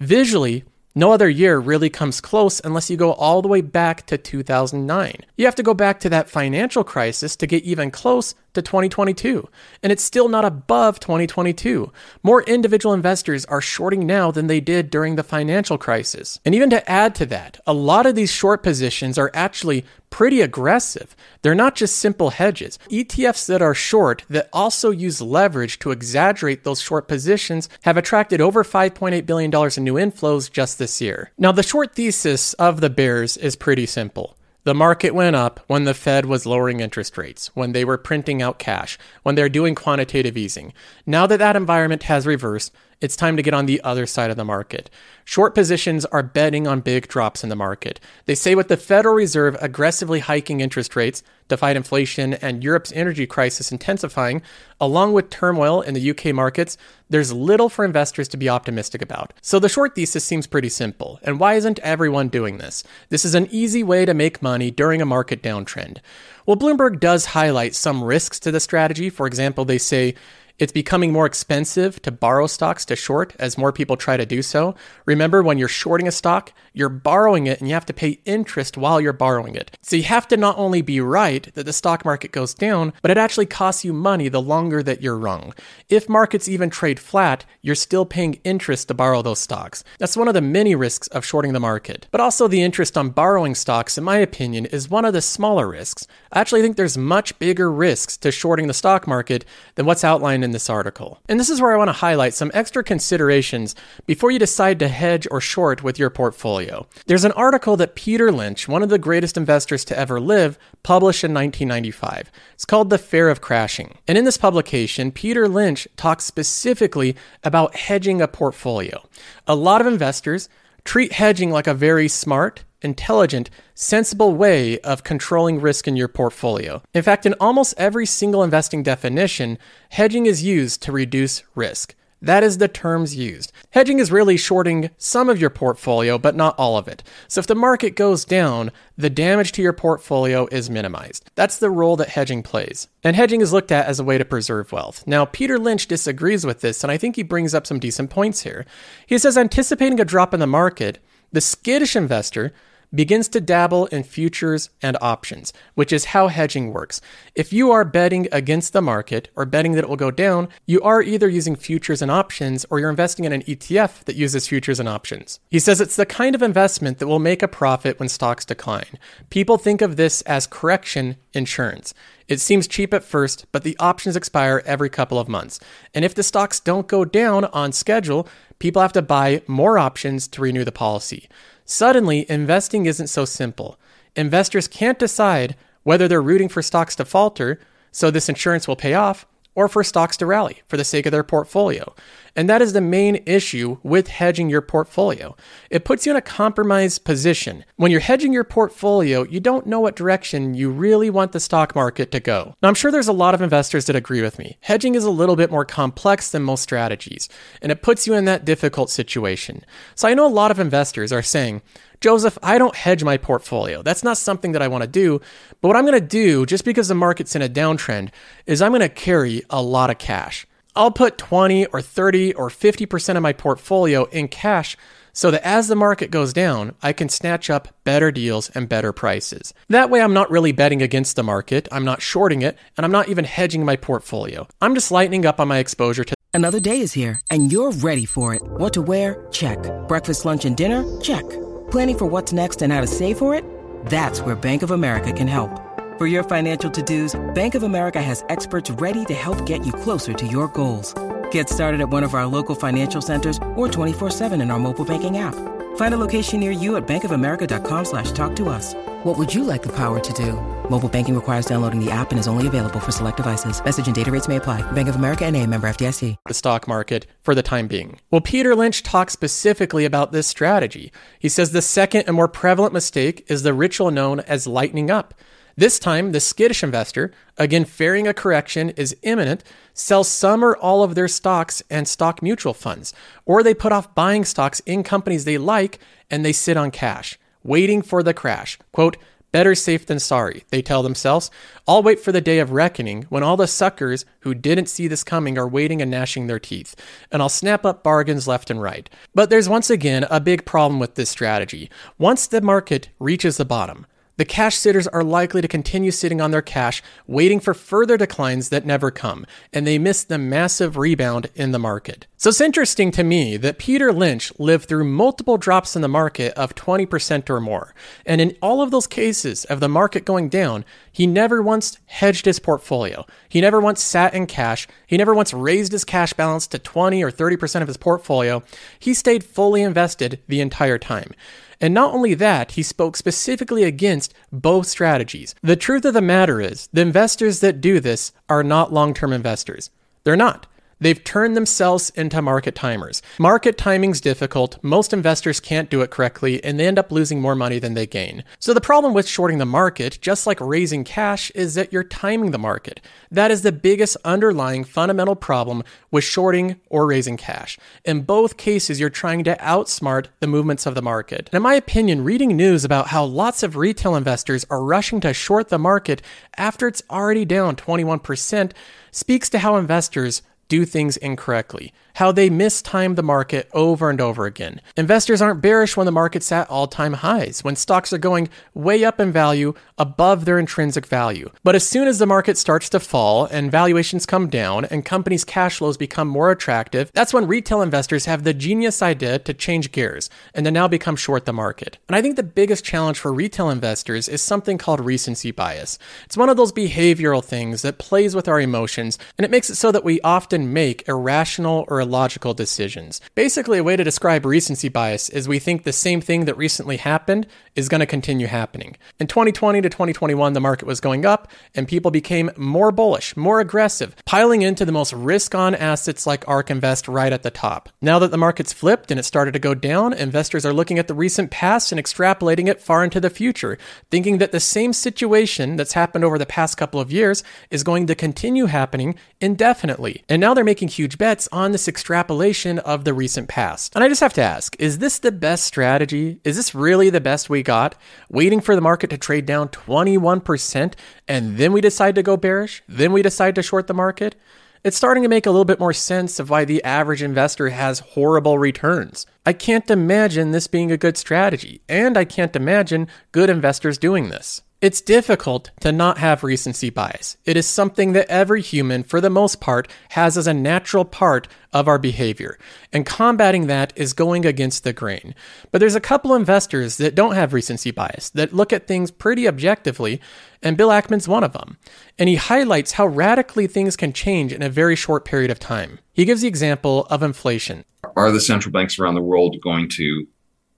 Visually, 0.00 0.64
no 0.94 1.12
other 1.12 1.28
year 1.28 1.58
really 1.58 1.90
comes 1.90 2.22
close 2.22 2.62
unless 2.64 2.88
you 2.88 2.96
go 2.96 3.12
all 3.12 3.42
the 3.42 3.48
way 3.48 3.60
back 3.60 4.06
to 4.06 4.16
2009. 4.16 5.16
You 5.36 5.44
have 5.44 5.54
to 5.56 5.62
go 5.62 5.74
back 5.74 6.00
to 6.00 6.08
that 6.08 6.30
financial 6.30 6.82
crisis 6.82 7.36
to 7.36 7.46
get 7.46 7.62
even 7.64 7.90
close 7.90 8.34
to 8.54 8.62
2022, 8.62 9.48
and 9.82 9.92
it's 9.92 10.02
still 10.02 10.28
not 10.28 10.44
above 10.44 11.00
2022. 11.00 11.92
More 12.22 12.42
individual 12.42 12.94
investors 12.94 13.44
are 13.46 13.60
shorting 13.60 14.06
now 14.06 14.30
than 14.30 14.46
they 14.46 14.60
did 14.60 14.90
during 14.90 15.16
the 15.16 15.22
financial 15.22 15.78
crisis. 15.78 16.40
And 16.44 16.54
even 16.54 16.70
to 16.70 16.90
add 16.90 17.14
to 17.16 17.26
that, 17.26 17.60
a 17.66 17.74
lot 17.74 18.06
of 18.06 18.14
these 18.14 18.32
short 18.32 18.62
positions 18.62 19.18
are 19.18 19.30
actually 19.34 19.84
pretty 20.14 20.40
aggressive. 20.40 21.16
They're 21.42 21.56
not 21.56 21.74
just 21.74 21.96
simple 21.96 22.30
hedges. 22.30 22.78
ETFs 22.88 23.46
that 23.46 23.60
are 23.60 23.74
short 23.74 24.22
that 24.30 24.48
also 24.52 24.90
use 24.90 25.20
leverage 25.20 25.80
to 25.80 25.90
exaggerate 25.90 26.62
those 26.62 26.80
short 26.80 27.08
positions 27.08 27.68
have 27.82 27.96
attracted 27.96 28.40
over 28.40 28.62
$5.8 28.62 29.26
billion 29.26 29.50
in 29.52 29.84
new 29.84 29.94
inflows 29.94 30.48
just 30.50 30.78
this 30.78 31.00
year. 31.00 31.32
Now, 31.36 31.50
the 31.50 31.64
short 31.64 31.96
thesis 31.96 32.54
of 32.54 32.80
the 32.80 32.90
bears 32.90 33.36
is 33.36 33.56
pretty 33.56 33.86
simple. 33.86 34.36
The 34.64 34.74
market 34.74 35.14
went 35.14 35.36
up 35.36 35.60
when 35.66 35.84
the 35.84 35.92
Fed 35.92 36.24
was 36.24 36.46
lowering 36.46 36.80
interest 36.80 37.18
rates, 37.18 37.48
when 37.54 37.72
they 37.72 37.84
were 37.84 37.98
printing 37.98 38.40
out 38.40 38.58
cash, 38.58 38.98
when 39.22 39.34
they're 39.34 39.50
doing 39.50 39.74
quantitative 39.74 40.38
easing. 40.38 40.72
Now 41.04 41.26
that 41.26 41.38
that 41.38 41.54
environment 41.54 42.04
has 42.04 42.26
reversed, 42.26 42.72
it's 43.00 43.16
time 43.16 43.36
to 43.36 43.42
get 43.42 43.54
on 43.54 43.66
the 43.66 43.80
other 43.82 44.06
side 44.06 44.30
of 44.30 44.36
the 44.36 44.44
market. 44.44 44.90
Short 45.24 45.54
positions 45.54 46.04
are 46.06 46.22
betting 46.22 46.66
on 46.66 46.80
big 46.80 47.08
drops 47.08 47.42
in 47.42 47.48
the 47.48 47.56
market. 47.56 47.98
They 48.26 48.34
say 48.34 48.54
with 48.54 48.68
the 48.68 48.76
Federal 48.76 49.14
Reserve 49.14 49.56
aggressively 49.60 50.20
hiking 50.20 50.60
interest 50.60 50.94
rates 50.96 51.22
to 51.48 51.56
fight 51.56 51.76
inflation 51.76 52.34
and 52.34 52.64
Europe's 52.64 52.92
energy 52.92 53.26
crisis 53.26 53.72
intensifying, 53.72 54.42
along 54.80 55.12
with 55.12 55.30
turmoil 55.30 55.80
in 55.80 55.94
the 55.94 56.10
UK 56.10 56.34
markets, 56.34 56.76
there's 57.10 57.32
little 57.32 57.68
for 57.68 57.84
investors 57.84 58.28
to 58.28 58.36
be 58.36 58.48
optimistic 58.48 59.02
about. 59.02 59.32
So 59.40 59.58
the 59.58 59.68
short 59.68 59.94
thesis 59.94 60.24
seems 60.24 60.46
pretty 60.46 60.68
simple. 60.70 61.18
And 61.22 61.38
why 61.38 61.54
isn't 61.54 61.78
everyone 61.80 62.28
doing 62.28 62.58
this? 62.58 62.82
This 63.08 63.24
is 63.24 63.34
an 63.34 63.48
easy 63.50 63.82
way 63.82 64.04
to 64.04 64.14
make 64.14 64.42
money 64.42 64.70
during 64.70 65.02
a 65.02 65.06
market 65.06 65.42
downtrend. 65.42 65.98
Well, 66.46 66.56
Bloomberg 66.56 67.00
does 67.00 67.26
highlight 67.26 67.74
some 67.74 68.04
risks 68.04 68.38
to 68.40 68.50
the 68.50 68.60
strategy. 68.60 69.10
For 69.10 69.26
example, 69.26 69.64
they 69.64 69.78
say 69.78 70.14
it's 70.58 70.72
becoming 70.72 71.12
more 71.12 71.26
expensive 71.26 72.00
to 72.02 72.12
borrow 72.12 72.46
stocks 72.46 72.84
to 72.84 72.94
short 72.94 73.34
as 73.40 73.58
more 73.58 73.72
people 73.72 73.96
try 73.96 74.16
to 74.16 74.24
do 74.24 74.40
so. 74.40 74.74
Remember, 75.04 75.42
when 75.42 75.58
you're 75.58 75.66
shorting 75.66 76.06
a 76.06 76.12
stock, 76.12 76.52
you're 76.72 76.88
borrowing 76.88 77.48
it 77.48 77.58
and 77.58 77.68
you 77.68 77.74
have 77.74 77.86
to 77.86 77.92
pay 77.92 78.20
interest 78.24 78.76
while 78.76 79.00
you're 79.00 79.12
borrowing 79.12 79.56
it. 79.56 79.76
So 79.82 79.96
you 79.96 80.04
have 80.04 80.28
to 80.28 80.36
not 80.36 80.56
only 80.56 80.80
be 80.80 81.00
right 81.00 81.52
that 81.54 81.66
the 81.66 81.72
stock 81.72 82.04
market 82.04 82.30
goes 82.30 82.54
down, 82.54 82.92
but 83.02 83.10
it 83.10 83.18
actually 83.18 83.46
costs 83.46 83.84
you 83.84 83.92
money 83.92 84.28
the 84.28 84.40
longer 84.40 84.82
that 84.82 85.02
you're 85.02 85.18
wrong. 85.18 85.54
If 85.88 86.08
markets 86.08 86.48
even 86.48 86.70
trade 86.70 87.00
flat, 87.00 87.44
you're 87.60 87.74
still 87.74 88.04
paying 88.04 88.34
interest 88.44 88.88
to 88.88 88.94
borrow 88.94 89.22
those 89.22 89.40
stocks. 89.40 89.82
That's 89.98 90.16
one 90.16 90.28
of 90.28 90.34
the 90.34 90.40
many 90.40 90.76
risks 90.76 91.08
of 91.08 91.24
shorting 91.24 91.52
the 91.52 91.60
market. 91.60 92.06
But 92.12 92.20
also, 92.20 92.46
the 92.46 92.62
interest 92.62 92.96
on 92.96 93.10
borrowing 93.10 93.56
stocks, 93.56 93.98
in 93.98 94.04
my 94.04 94.18
opinion, 94.18 94.66
is 94.66 94.88
one 94.88 95.04
of 95.04 95.14
the 95.14 95.22
smaller 95.22 95.68
risks. 95.68 96.06
I 96.30 96.40
actually 96.40 96.62
think 96.62 96.76
there's 96.76 96.98
much 96.98 97.38
bigger 97.38 97.72
risks 97.72 98.16
to 98.18 98.30
shorting 98.30 98.68
the 98.68 98.74
stock 98.74 99.08
market 99.08 99.44
than 99.74 99.86
what's 99.86 100.04
outlined 100.04 100.43
in 100.44 100.52
this 100.52 100.70
article. 100.70 101.18
And 101.28 101.40
this 101.40 101.50
is 101.50 101.60
where 101.60 101.72
I 101.72 101.76
want 101.76 101.88
to 101.88 101.92
highlight 101.92 102.34
some 102.34 102.50
extra 102.54 102.84
considerations 102.84 103.74
before 104.06 104.30
you 104.30 104.38
decide 104.38 104.78
to 104.78 104.88
hedge 104.88 105.26
or 105.30 105.40
short 105.40 105.82
with 105.82 105.98
your 105.98 106.10
portfolio. 106.10 106.86
There's 107.06 107.24
an 107.24 107.32
article 107.32 107.76
that 107.78 107.96
Peter 107.96 108.30
Lynch, 108.30 108.68
one 108.68 108.82
of 108.82 108.90
the 108.90 108.98
greatest 108.98 109.36
investors 109.36 109.84
to 109.86 109.98
ever 109.98 110.20
live, 110.20 110.58
published 110.82 111.24
in 111.24 111.34
1995. 111.34 112.30
It's 112.52 112.64
called 112.64 112.90
The 112.90 112.98
Fear 112.98 113.30
of 113.30 113.40
Crashing. 113.40 113.98
And 114.06 114.16
in 114.16 114.24
this 114.24 114.36
publication, 114.36 115.10
Peter 115.10 115.48
Lynch 115.48 115.88
talks 115.96 116.24
specifically 116.24 117.16
about 117.42 117.74
hedging 117.74 118.22
a 118.22 118.28
portfolio. 118.28 119.02
A 119.46 119.56
lot 119.56 119.80
of 119.80 119.86
investors 119.86 120.48
treat 120.84 121.12
hedging 121.12 121.50
like 121.50 121.66
a 121.66 121.74
very 121.74 122.08
smart, 122.08 122.64
intelligent, 122.84 123.50
sensible 123.74 124.34
way 124.34 124.78
of 124.80 125.04
controlling 125.04 125.60
risk 125.60 125.88
in 125.88 125.96
your 125.96 126.08
portfolio. 126.08 126.82
In 126.92 127.02
fact, 127.02 127.26
in 127.26 127.34
almost 127.40 127.74
every 127.76 128.06
single 128.06 128.42
investing 128.42 128.82
definition, 128.82 129.58
hedging 129.90 130.26
is 130.26 130.42
used 130.42 130.82
to 130.82 130.92
reduce 130.92 131.42
risk. 131.54 131.94
That 132.24 132.42
is 132.42 132.56
the 132.56 132.68
terms 132.68 133.14
used. 133.14 133.52
Hedging 133.72 133.98
is 133.98 134.10
really 134.10 134.38
shorting 134.38 134.88
some 134.96 135.28
of 135.28 135.38
your 135.38 135.50
portfolio, 135.50 136.16
but 136.16 136.34
not 136.34 136.58
all 136.58 136.78
of 136.78 136.88
it. 136.88 137.02
So 137.28 137.38
if 137.38 137.46
the 137.46 137.54
market 137.54 137.96
goes 137.96 138.24
down, 138.24 138.72
the 138.96 139.10
damage 139.10 139.52
to 139.52 139.62
your 139.62 139.74
portfolio 139.74 140.48
is 140.50 140.70
minimized. 140.70 141.30
That's 141.34 141.58
the 141.58 141.68
role 141.68 141.96
that 141.96 142.08
hedging 142.08 142.42
plays. 142.42 142.88
And 143.02 143.14
hedging 143.14 143.42
is 143.42 143.52
looked 143.52 143.70
at 143.70 143.84
as 143.84 144.00
a 144.00 144.04
way 144.04 144.16
to 144.16 144.24
preserve 144.24 144.72
wealth. 144.72 145.06
Now, 145.06 145.26
Peter 145.26 145.58
Lynch 145.58 145.86
disagrees 145.86 146.46
with 146.46 146.62
this, 146.62 146.82
and 146.82 146.90
I 146.90 146.96
think 146.96 147.16
he 147.16 147.22
brings 147.22 147.52
up 147.52 147.66
some 147.66 147.78
decent 147.78 148.08
points 148.08 148.40
here. 148.40 148.64
He 149.06 149.18
says 149.18 149.36
anticipating 149.36 150.00
a 150.00 150.04
drop 150.06 150.32
in 150.32 150.40
the 150.40 150.46
market, 150.46 151.00
the 151.30 151.42
skittish 151.42 151.94
investor 151.94 152.54
begins 152.94 153.28
to 153.28 153.40
dabble 153.40 153.86
in 153.86 154.02
futures 154.02 154.70
and 154.82 154.96
options, 155.00 155.52
which 155.74 155.92
is 155.92 156.06
how 156.06 156.28
hedging 156.28 156.72
works. 156.72 157.00
If 157.34 157.52
you 157.52 157.70
are 157.70 157.84
betting 157.84 158.28
against 158.30 158.72
the 158.72 158.82
market 158.82 159.28
or 159.34 159.44
betting 159.44 159.72
that 159.72 159.84
it 159.84 159.88
will 159.88 159.96
go 159.96 160.10
down, 160.10 160.48
you 160.66 160.80
are 160.82 161.02
either 161.02 161.28
using 161.28 161.56
futures 161.56 162.02
and 162.02 162.10
options 162.10 162.64
or 162.70 162.78
you're 162.78 162.90
investing 162.90 163.24
in 163.24 163.32
an 163.32 163.42
ETF 163.42 164.04
that 164.04 164.16
uses 164.16 164.48
futures 164.48 164.80
and 164.80 164.88
options. 164.88 165.40
He 165.50 165.58
says 165.58 165.80
it's 165.80 165.96
the 165.96 166.06
kind 166.06 166.34
of 166.34 166.42
investment 166.42 166.98
that 166.98 167.08
will 167.08 167.18
make 167.18 167.42
a 167.42 167.48
profit 167.48 167.98
when 167.98 168.08
stocks 168.08 168.44
decline. 168.44 168.98
People 169.30 169.58
think 169.58 169.82
of 169.82 169.96
this 169.96 170.22
as 170.22 170.46
correction 170.46 171.16
insurance. 171.32 171.94
It 172.26 172.40
seems 172.40 172.66
cheap 172.66 172.94
at 172.94 173.04
first, 173.04 173.44
but 173.52 173.64
the 173.64 173.76
options 173.78 174.16
expire 174.16 174.62
every 174.64 174.88
couple 174.88 175.18
of 175.18 175.28
months. 175.28 175.60
And 175.92 176.04
if 176.04 176.14
the 176.14 176.22
stocks 176.22 176.58
don't 176.58 176.86
go 176.86 177.04
down 177.04 177.44
on 177.46 177.72
schedule, 177.72 178.26
people 178.58 178.80
have 178.80 178.92
to 178.94 179.02
buy 179.02 179.42
more 179.46 179.78
options 179.78 180.26
to 180.28 180.40
renew 180.40 180.64
the 180.64 180.72
policy. 180.72 181.28
Suddenly, 181.64 182.26
investing 182.30 182.86
isn't 182.86 183.06
so 183.06 183.24
simple. 183.24 183.78
Investors 184.16 184.68
can't 184.68 184.98
decide 184.98 185.56
whether 185.82 186.08
they're 186.08 186.22
rooting 186.22 186.48
for 186.48 186.62
stocks 186.62 186.96
to 186.96 187.04
falter 187.04 187.58
so 187.90 188.10
this 188.10 188.28
insurance 188.28 188.66
will 188.66 188.76
pay 188.76 188.94
off, 188.94 189.26
or 189.54 189.68
for 189.68 189.84
stocks 189.84 190.16
to 190.16 190.26
rally 190.26 190.62
for 190.66 190.76
the 190.76 190.84
sake 190.84 191.06
of 191.06 191.12
their 191.12 191.22
portfolio. 191.22 191.94
And 192.36 192.48
that 192.50 192.62
is 192.62 192.72
the 192.72 192.80
main 192.80 193.22
issue 193.26 193.78
with 193.82 194.08
hedging 194.08 194.50
your 194.50 194.60
portfolio. 194.60 195.36
It 195.70 195.84
puts 195.84 196.04
you 196.04 196.12
in 196.12 196.16
a 196.16 196.22
compromised 196.22 197.04
position. 197.04 197.64
When 197.76 197.92
you're 197.92 198.00
hedging 198.00 198.32
your 198.32 198.44
portfolio, 198.44 199.22
you 199.24 199.38
don't 199.38 199.66
know 199.66 199.80
what 199.80 199.94
direction 199.94 200.54
you 200.54 200.70
really 200.70 201.10
want 201.10 201.32
the 201.32 201.40
stock 201.40 201.74
market 201.74 202.10
to 202.10 202.20
go. 202.20 202.56
Now, 202.60 202.68
I'm 202.68 202.74
sure 202.74 202.90
there's 202.90 203.08
a 203.08 203.12
lot 203.12 203.34
of 203.34 203.42
investors 203.42 203.86
that 203.86 203.96
agree 203.96 204.22
with 204.22 204.38
me. 204.38 204.58
Hedging 204.60 204.96
is 204.96 205.04
a 205.04 205.10
little 205.10 205.36
bit 205.36 205.50
more 205.50 205.64
complex 205.64 206.30
than 206.30 206.42
most 206.42 206.62
strategies, 206.62 207.28
and 207.62 207.70
it 207.70 207.82
puts 207.82 208.06
you 208.06 208.14
in 208.14 208.24
that 208.24 208.44
difficult 208.44 208.90
situation. 208.90 209.64
So 209.94 210.08
I 210.08 210.14
know 210.14 210.26
a 210.26 210.28
lot 210.28 210.50
of 210.50 210.58
investors 210.58 211.12
are 211.12 211.22
saying, 211.22 211.62
Joseph, 212.00 212.36
I 212.42 212.58
don't 212.58 212.74
hedge 212.74 213.04
my 213.04 213.16
portfolio. 213.16 213.80
That's 213.80 214.04
not 214.04 214.18
something 214.18 214.52
that 214.52 214.60
I 214.60 214.68
want 214.68 214.82
to 214.82 214.88
do. 214.88 215.20
But 215.60 215.68
what 215.68 215.76
I'm 215.76 215.86
going 215.86 215.98
to 215.98 216.06
do, 216.06 216.44
just 216.44 216.64
because 216.64 216.88
the 216.88 216.94
market's 216.94 217.34
in 217.34 217.42
a 217.42 217.48
downtrend, 217.48 218.10
is 218.44 218.60
I'm 218.60 218.72
going 218.72 218.80
to 218.80 218.88
carry 218.88 219.42
a 219.48 219.62
lot 219.62 219.88
of 219.88 219.98
cash. 219.98 220.46
I'll 220.76 220.90
put 220.90 221.18
20 221.18 221.66
or 221.66 221.80
30 221.80 222.34
or 222.34 222.48
50% 222.48 223.16
of 223.16 223.22
my 223.22 223.32
portfolio 223.32 224.04
in 224.06 224.28
cash 224.28 224.76
so 225.12 225.30
that 225.30 225.46
as 225.46 225.68
the 225.68 225.76
market 225.76 226.10
goes 226.10 226.32
down, 226.32 226.74
I 226.82 226.92
can 226.92 227.08
snatch 227.08 227.48
up 227.48 227.68
better 227.84 228.10
deals 228.10 228.50
and 228.50 228.68
better 228.68 228.92
prices. 228.92 229.54
That 229.68 229.88
way, 229.88 230.02
I'm 230.02 230.12
not 230.12 230.30
really 230.30 230.52
betting 230.52 230.82
against 230.82 231.14
the 231.14 231.22
market, 231.22 231.68
I'm 231.70 231.84
not 231.84 232.02
shorting 232.02 232.42
it, 232.42 232.58
and 232.76 232.84
I'm 232.84 232.90
not 232.90 233.08
even 233.08 233.24
hedging 233.24 233.64
my 233.64 233.76
portfolio. 233.76 234.48
I'm 234.60 234.74
just 234.74 234.90
lightening 234.90 235.24
up 235.24 235.38
on 235.38 235.48
my 235.48 235.58
exposure 235.58 236.04
to. 236.04 236.14
Another 236.34 236.58
day 236.58 236.80
is 236.80 236.92
here, 236.92 237.20
and 237.30 237.52
you're 237.52 237.70
ready 237.70 238.04
for 238.04 238.34
it. 238.34 238.42
What 238.42 238.72
to 238.72 238.82
wear? 238.82 239.26
Check. 239.30 239.58
Breakfast, 239.86 240.24
lunch, 240.24 240.44
and 240.44 240.56
dinner? 240.56 240.84
Check. 241.00 241.22
Planning 241.70 241.98
for 241.98 242.06
what's 242.06 242.32
next 242.32 242.60
and 242.60 242.72
how 242.72 242.80
to 242.80 242.88
save 242.88 243.18
for 243.18 243.36
it? 243.36 243.44
That's 243.86 244.20
where 244.20 244.34
Bank 244.34 244.62
of 244.64 244.72
America 244.72 245.12
can 245.12 245.28
help. 245.28 245.73
For 245.96 246.08
your 246.08 246.24
financial 246.24 246.68
to-dos, 246.72 247.14
Bank 247.34 247.54
of 247.54 247.62
America 247.62 248.02
has 248.02 248.24
experts 248.28 248.68
ready 248.68 249.04
to 249.04 249.14
help 249.14 249.46
get 249.46 249.64
you 249.64 249.72
closer 249.72 250.12
to 250.12 250.26
your 250.26 250.48
goals. 250.48 250.92
Get 251.30 251.48
started 251.48 251.80
at 251.80 251.88
one 251.88 252.02
of 252.02 252.14
our 252.14 252.26
local 252.26 252.56
financial 252.56 253.00
centers 253.00 253.36
or 253.54 253.68
24-7 253.68 254.32
in 254.42 254.50
our 254.50 254.58
mobile 254.58 254.84
banking 254.84 255.18
app. 255.18 255.36
Find 255.76 255.94
a 255.94 256.00
location 256.00 256.40
near 256.40 256.50
you 256.50 256.74
at 256.74 256.84
bankofamerica.com 256.88 257.84
slash 257.84 258.10
talk 258.10 258.34
to 258.36 258.48
us. 258.48 258.74
What 259.04 259.16
would 259.18 259.32
you 259.32 259.44
like 259.44 259.62
the 259.62 259.76
power 259.76 260.00
to 260.00 260.12
do? 260.14 260.32
Mobile 260.68 260.88
banking 260.88 261.14
requires 261.14 261.46
downloading 261.46 261.78
the 261.78 261.92
app 261.92 262.10
and 262.10 262.18
is 262.18 262.26
only 262.26 262.48
available 262.48 262.80
for 262.80 262.90
select 262.90 263.18
devices. 263.18 263.64
Message 263.64 263.86
and 263.86 263.94
data 263.94 264.10
rates 264.10 264.26
may 264.26 264.36
apply. 264.36 264.62
Bank 264.72 264.88
of 264.88 264.96
America 264.96 265.24
and 265.24 265.36
a 265.36 265.46
member 265.46 265.68
FDIC. 265.68 266.16
The 266.26 266.34
stock 266.34 266.66
market 266.66 267.06
for 267.22 267.36
the 267.36 267.42
time 267.42 267.68
being. 267.68 268.00
Well, 268.10 268.20
Peter 268.20 268.56
Lynch 268.56 268.82
talks 268.82 269.12
specifically 269.12 269.84
about 269.84 270.10
this 270.10 270.26
strategy. 270.26 270.90
He 271.20 271.28
says 271.28 271.52
the 271.52 271.62
second 271.62 272.04
and 272.08 272.16
more 272.16 272.26
prevalent 272.26 272.72
mistake 272.72 273.24
is 273.28 273.44
the 273.44 273.54
ritual 273.54 273.92
known 273.92 274.18
as 274.20 274.48
lightening 274.48 274.90
up. 274.90 275.14
This 275.56 275.78
time, 275.78 276.12
the 276.12 276.20
skittish 276.20 276.62
investor, 276.62 277.12
again 277.38 277.64
fearing 277.64 278.06
a 278.06 278.14
correction 278.14 278.70
is 278.70 278.96
imminent, 279.02 279.44
sells 279.72 280.08
some 280.08 280.44
or 280.44 280.56
all 280.56 280.82
of 280.82 280.94
their 280.94 281.08
stocks 281.08 281.62
and 281.70 281.86
stock 281.86 282.22
mutual 282.22 282.54
funds, 282.54 282.92
or 283.24 283.42
they 283.42 283.54
put 283.54 283.72
off 283.72 283.94
buying 283.94 284.24
stocks 284.24 284.60
in 284.60 284.82
companies 284.82 285.24
they 285.24 285.38
like 285.38 285.78
and 286.10 286.24
they 286.24 286.32
sit 286.32 286.56
on 286.56 286.70
cash 286.70 287.18
waiting 287.44 287.82
for 287.82 288.02
the 288.02 288.14
crash. 288.14 288.58
Quote, 288.72 288.96
Better 289.30 289.56
safe 289.56 289.84
than 289.86 289.98
sorry, 289.98 290.44
they 290.50 290.62
tell 290.62 290.84
themselves. 290.84 291.28
I'll 291.66 291.82
wait 291.82 291.98
for 291.98 292.12
the 292.12 292.20
day 292.20 292.38
of 292.38 292.52
reckoning 292.52 293.02
when 293.08 293.24
all 293.24 293.36
the 293.36 293.48
suckers 293.48 294.04
who 294.20 294.32
didn't 294.32 294.68
see 294.68 294.86
this 294.86 295.02
coming 295.02 295.36
are 295.36 295.48
waiting 295.48 295.82
and 295.82 295.90
gnashing 295.90 296.28
their 296.28 296.38
teeth, 296.38 296.76
and 297.10 297.20
I'll 297.20 297.28
snap 297.28 297.66
up 297.66 297.82
bargains 297.82 298.28
left 298.28 298.48
and 298.48 298.62
right. 298.62 298.88
But 299.12 299.30
there's 299.30 299.48
once 299.48 299.70
again 299.70 300.06
a 300.08 300.20
big 300.20 300.44
problem 300.44 300.78
with 300.78 300.94
this 300.94 301.10
strategy. 301.10 301.68
Once 301.98 302.28
the 302.28 302.40
market 302.40 302.90
reaches 303.00 303.36
the 303.36 303.44
bottom, 303.44 303.86
the 304.16 304.24
cash 304.24 304.56
sitters 304.56 304.86
are 304.88 305.02
likely 305.02 305.42
to 305.42 305.48
continue 305.48 305.90
sitting 305.90 306.20
on 306.20 306.30
their 306.30 306.42
cash, 306.42 306.82
waiting 307.06 307.40
for 307.40 307.52
further 307.52 307.96
declines 307.96 308.48
that 308.50 308.64
never 308.64 308.90
come, 308.90 309.26
and 309.52 309.66
they 309.66 309.78
miss 309.78 310.04
the 310.04 310.18
massive 310.18 310.76
rebound 310.76 311.30
in 311.34 311.50
the 311.50 311.58
market. 311.58 312.06
So 312.16 312.30
it's 312.30 312.40
interesting 312.40 312.90
to 312.92 313.04
me 313.04 313.36
that 313.38 313.58
Peter 313.58 313.92
Lynch 313.92 314.32
lived 314.38 314.66
through 314.66 314.84
multiple 314.84 315.36
drops 315.36 315.76
in 315.76 315.82
the 315.82 315.88
market 315.88 316.32
of 316.34 316.54
20% 316.54 317.28
or 317.28 317.40
more. 317.40 317.74
And 318.06 318.20
in 318.20 318.36
all 318.40 318.62
of 318.62 318.70
those 318.70 318.86
cases 318.86 319.44
of 319.46 319.60
the 319.60 319.68
market 319.68 320.04
going 320.04 320.28
down, 320.28 320.64
he 320.90 321.06
never 321.06 321.42
once 321.42 321.78
hedged 321.86 322.24
his 322.24 322.38
portfolio. 322.38 323.04
He 323.28 323.40
never 323.40 323.60
once 323.60 323.82
sat 323.82 324.14
in 324.14 324.26
cash. 324.26 324.68
He 324.86 324.96
never 324.96 325.12
once 325.12 325.34
raised 325.34 325.72
his 325.72 325.84
cash 325.84 326.12
balance 326.12 326.46
to 326.46 326.58
20 326.58 327.02
or 327.02 327.10
30% 327.10 327.62
of 327.62 327.68
his 327.68 327.76
portfolio. 327.76 328.42
He 328.78 328.94
stayed 328.94 329.24
fully 329.24 329.62
invested 329.62 330.20
the 330.28 330.40
entire 330.40 330.78
time. 330.78 331.12
And 331.60 331.74
not 331.74 331.94
only 331.94 332.14
that, 332.14 332.52
he 332.52 332.62
spoke 332.62 332.96
specifically 332.96 333.62
against 333.64 334.14
both 334.32 334.66
strategies. 334.66 335.34
The 335.42 335.56
truth 335.56 335.84
of 335.84 335.94
the 335.94 336.02
matter 336.02 336.40
is, 336.40 336.68
the 336.72 336.82
investors 336.82 337.40
that 337.40 337.60
do 337.60 337.80
this 337.80 338.12
are 338.28 338.42
not 338.42 338.72
long 338.72 338.94
term 338.94 339.12
investors. 339.12 339.70
They're 340.04 340.16
not. 340.16 340.46
They've 340.84 341.02
turned 341.02 341.34
themselves 341.34 341.88
into 341.96 342.20
market 342.20 342.54
timers. 342.54 343.00
Market 343.18 343.56
timing's 343.56 344.02
difficult, 344.02 344.62
most 344.62 344.92
investors 344.92 345.40
can't 345.40 345.70
do 345.70 345.80
it 345.80 345.90
correctly, 345.90 346.44
and 346.44 346.60
they 346.60 346.66
end 346.66 346.78
up 346.78 346.92
losing 346.92 347.22
more 347.22 347.34
money 347.34 347.58
than 347.58 347.72
they 347.72 347.86
gain. 347.86 348.22
So 348.38 348.52
the 348.52 348.60
problem 348.60 348.92
with 348.92 349.08
shorting 349.08 349.38
the 349.38 349.46
market, 349.46 349.98
just 350.02 350.26
like 350.26 350.38
raising 350.42 350.84
cash, 350.84 351.30
is 351.30 351.54
that 351.54 351.72
you're 351.72 351.84
timing 351.84 352.32
the 352.32 352.38
market. 352.38 352.82
That 353.10 353.30
is 353.30 353.40
the 353.40 353.50
biggest 353.50 353.96
underlying 354.04 354.62
fundamental 354.62 355.16
problem 355.16 355.62
with 355.90 356.04
shorting 356.04 356.60
or 356.68 356.86
raising 356.86 357.16
cash. 357.16 357.56
In 357.86 358.02
both 358.02 358.36
cases, 358.36 358.78
you're 358.78 358.90
trying 358.90 359.24
to 359.24 359.36
outsmart 359.36 360.08
the 360.20 360.26
movements 360.26 360.66
of 360.66 360.74
the 360.74 360.82
market. 360.82 361.30
And 361.32 361.38
in 361.38 361.42
my 361.42 361.54
opinion, 361.54 362.04
reading 362.04 362.36
news 362.36 362.62
about 362.62 362.88
how 362.88 363.06
lots 363.06 363.42
of 363.42 363.56
retail 363.56 363.96
investors 363.96 364.44
are 364.50 364.62
rushing 364.62 365.00
to 365.00 365.14
short 365.14 365.48
the 365.48 365.58
market 365.58 366.02
after 366.36 366.68
it's 366.68 366.82
already 366.90 367.24
down 367.24 367.56
21% 367.56 368.52
speaks 368.90 369.30
to 369.30 369.38
how 369.38 369.56
investors 369.56 370.20
do 370.48 370.64
things 370.64 370.96
incorrectly 370.98 371.72
how 371.94 372.12
they 372.12 372.28
mistime 372.28 372.96
the 372.96 373.02
market 373.02 373.48
over 373.52 373.90
and 373.90 374.00
over 374.00 374.26
again. 374.26 374.60
Investors 374.76 375.22
aren't 375.22 375.40
bearish 375.40 375.76
when 375.76 375.86
the 375.86 375.92
market's 375.92 376.30
at 376.32 376.48
all 376.50 376.66
time 376.66 376.94
highs, 376.94 377.42
when 377.42 377.56
stocks 377.56 377.92
are 377.92 377.98
going 377.98 378.28
way 378.52 378.84
up 378.84 379.00
in 379.00 379.12
value 379.12 379.54
above 379.78 380.24
their 380.24 380.38
intrinsic 380.38 380.86
value. 380.86 381.30
But 381.42 381.54
as 381.54 381.66
soon 381.66 381.88
as 381.88 381.98
the 381.98 382.06
market 382.06 382.36
starts 382.36 382.68
to 382.70 382.80
fall 382.80 383.26
and 383.26 383.50
valuations 383.50 384.06
come 384.06 384.28
down 384.28 384.64
and 384.66 384.84
companies' 384.84 385.24
cash 385.24 385.58
flows 385.58 385.76
become 385.76 386.08
more 386.08 386.30
attractive, 386.30 386.90
that's 386.94 387.14
when 387.14 387.26
retail 387.26 387.62
investors 387.62 388.06
have 388.06 388.24
the 388.24 388.34
genius 388.34 388.82
idea 388.82 389.18
to 389.20 389.34
change 389.34 389.72
gears 389.72 390.10
and 390.34 390.44
to 390.44 390.50
now 390.50 390.68
become 390.68 390.96
short 390.96 391.26
the 391.26 391.32
market. 391.32 391.78
And 391.88 391.96
I 391.96 392.02
think 392.02 392.16
the 392.16 392.22
biggest 392.22 392.64
challenge 392.64 392.98
for 392.98 393.12
retail 393.12 393.50
investors 393.50 394.08
is 394.08 394.22
something 394.22 394.58
called 394.58 394.80
recency 394.80 395.30
bias. 395.30 395.78
It's 396.04 396.16
one 396.16 396.28
of 396.28 396.36
those 396.36 396.52
behavioral 396.52 397.24
things 397.24 397.62
that 397.62 397.78
plays 397.78 398.16
with 398.16 398.28
our 398.28 398.40
emotions 398.40 398.98
and 399.18 399.24
it 399.24 399.30
makes 399.30 399.50
it 399.50 399.56
so 399.56 399.70
that 399.70 399.84
we 399.84 400.00
often 400.00 400.52
make 400.52 400.88
irrational 400.88 401.64
or 401.68 401.83
logical 401.84 402.34
decisions. 402.34 403.00
Basically, 403.14 403.58
a 403.58 403.64
way 403.64 403.76
to 403.76 403.84
describe 403.84 404.24
recency 404.24 404.68
bias 404.68 405.08
is 405.08 405.28
we 405.28 405.38
think 405.38 405.62
the 405.62 405.72
same 405.72 406.00
thing 406.00 406.24
that 406.24 406.36
recently 406.36 406.76
happened 406.76 407.26
is 407.54 407.68
going 407.68 407.80
to 407.80 407.86
continue 407.86 408.26
happening. 408.26 408.76
In 408.98 409.06
2020 409.06 409.60
to 409.62 409.68
2021, 409.68 410.32
the 410.32 410.40
market 410.40 410.66
was 410.66 410.80
going 410.80 411.06
up 411.06 411.30
and 411.54 411.68
people 411.68 411.90
became 411.90 412.30
more 412.36 412.72
bullish, 412.72 413.16
more 413.16 413.40
aggressive, 413.40 413.94
piling 414.04 414.42
into 414.42 414.64
the 414.64 414.72
most 414.72 414.92
risk 414.92 415.34
on 415.34 415.54
assets 415.54 416.06
like 416.06 416.26
ARK 416.28 416.50
Invest 416.50 416.88
right 416.88 417.12
at 417.12 417.22
the 417.22 417.30
top. 417.30 417.68
Now 417.80 417.98
that 417.98 418.10
the 418.10 418.16
market's 418.16 418.52
flipped 418.52 418.90
and 418.90 418.98
it 418.98 419.04
started 419.04 419.32
to 419.32 419.38
go 419.38 419.54
down, 419.54 419.92
investors 419.92 420.44
are 420.44 420.52
looking 420.52 420.78
at 420.78 420.88
the 420.88 420.94
recent 420.94 421.30
past 421.30 421.72
and 421.72 421.80
extrapolating 421.80 422.48
it 422.48 422.60
far 422.60 422.84
into 422.84 423.00
the 423.00 423.10
future, 423.10 423.58
thinking 423.90 424.18
that 424.18 424.32
the 424.32 424.40
same 424.40 424.72
situation 424.72 425.56
that's 425.56 425.72
happened 425.72 426.04
over 426.04 426.18
the 426.18 426.26
past 426.26 426.56
couple 426.56 426.80
of 426.80 426.92
years 426.92 427.22
is 427.50 427.62
going 427.62 427.86
to 427.86 427.94
continue 427.94 428.46
happening 428.46 428.94
indefinitely. 429.20 430.04
And 430.08 430.20
now 430.20 430.34
they're 430.34 430.44
making 430.44 430.68
huge 430.68 430.98
bets 430.98 431.28
on 431.32 431.52
this 431.52 431.68
extrapolation 431.74 432.60
of 432.60 432.84
the 432.84 432.94
recent 432.94 433.26
past. 433.28 433.74
And 433.74 433.82
I 433.82 433.88
just 433.88 434.00
have 434.00 434.12
to 434.12 434.22
ask 434.22 434.54
is 434.60 434.78
this 434.78 435.00
the 435.00 435.10
best 435.10 435.44
strategy? 435.44 436.20
Is 436.22 436.36
this 436.36 436.54
really 436.54 436.88
the 436.88 437.00
best 437.00 437.28
we 437.28 437.42
got? 437.42 437.74
Waiting 438.08 438.40
for 438.40 438.54
the 438.54 438.60
market 438.60 438.90
to 438.90 438.96
trade 438.96 439.26
down 439.26 439.48
21% 439.48 440.74
and 441.08 441.36
then 441.36 441.52
we 441.52 441.60
decide 441.60 441.96
to 441.96 442.02
go 442.04 442.16
bearish? 442.16 442.62
Then 442.68 442.92
we 442.92 443.02
decide 443.02 443.34
to 443.34 443.42
short 443.42 443.66
the 443.66 443.74
market? 443.74 444.14
It's 444.62 444.76
starting 444.76 445.02
to 445.02 445.08
make 445.08 445.26
a 445.26 445.32
little 445.32 445.44
bit 445.44 445.58
more 445.58 445.72
sense 445.72 446.20
of 446.20 446.30
why 446.30 446.44
the 446.44 446.62
average 446.62 447.02
investor 447.02 447.48
has 447.48 447.80
horrible 447.80 448.38
returns. 448.38 449.04
I 449.26 449.32
can't 449.32 449.68
imagine 449.68 450.30
this 450.30 450.46
being 450.46 450.70
a 450.70 450.78
good 450.78 450.96
strategy, 450.96 451.60
and 451.68 451.98
I 451.98 452.04
can't 452.04 452.36
imagine 452.36 452.86
good 453.10 453.30
investors 453.30 453.78
doing 453.78 454.10
this. 454.10 454.42
It's 454.64 454.80
difficult 454.80 455.50
to 455.60 455.72
not 455.72 455.98
have 455.98 456.24
recency 456.24 456.70
bias. 456.70 457.18
It 457.26 457.36
is 457.36 457.46
something 457.46 457.92
that 457.92 458.08
every 458.08 458.40
human, 458.40 458.82
for 458.82 458.98
the 458.98 459.10
most 459.10 459.38
part, 459.38 459.68
has 459.90 460.16
as 460.16 460.26
a 460.26 460.32
natural 460.32 460.86
part 460.86 461.28
of 461.52 461.68
our 461.68 461.78
behavior. 461.78 462.38
And 462.72 462.86
combating 462.86 463.46
that 463.48 463.74
is 463.76 463.92
going 463.92 464.24
against 464.24 464.64
the 464.64 464.72
grain. 464.72 465.14
But 465.52 465.58
there's 465.58 465.74
a 465.74 465.80
couple 465.80 466.14
investors 466.14 466.78
that 466.78 466.94
don't 466.94 467.14
have 467.14 467.34
recency 467.34 467.72
bias, 467.72 468.08
that 468.14 468.32
look 468.32 468.54
at 468.54 468.66
things 468.66 468.90
pretty 468.90 469.28
objectively, 469.28 470.00
and 470.42 470.56
Bill 470.56 470.70
Ackman's 470.70 471.06
one 471.06 471.24
of 471.24 471.34
them. 471.34 471.58
And 471.98 472.08
he 472.08 472.16
highlights 472.16 472.72
how 472.72 472.86
radically 472.86 473.46
things 473.46 473.76
can 473.76 473.92
change 473.92 474.32
in 474.32 474.40
a 474.40 474.48
very 474.48 474.76
short 474.76 475.04
period 475.04 475.30
of 475.30 475.38
time. 475.38 475.78
He 475.92 476.06
gives 476.06 476.22
the 476.22 476.28
example 476.28 476.86
of 476.86 477.02
inflation. 477.02 477.66
Are 477.96 478.10
the 478.10 478.18
central 478.18 478.50
banks 478.50 478.78
around 478.78 478.94
the 478.94 479.02
world 479.02 479.36
going 479.44 479.68
to 479.74 480.06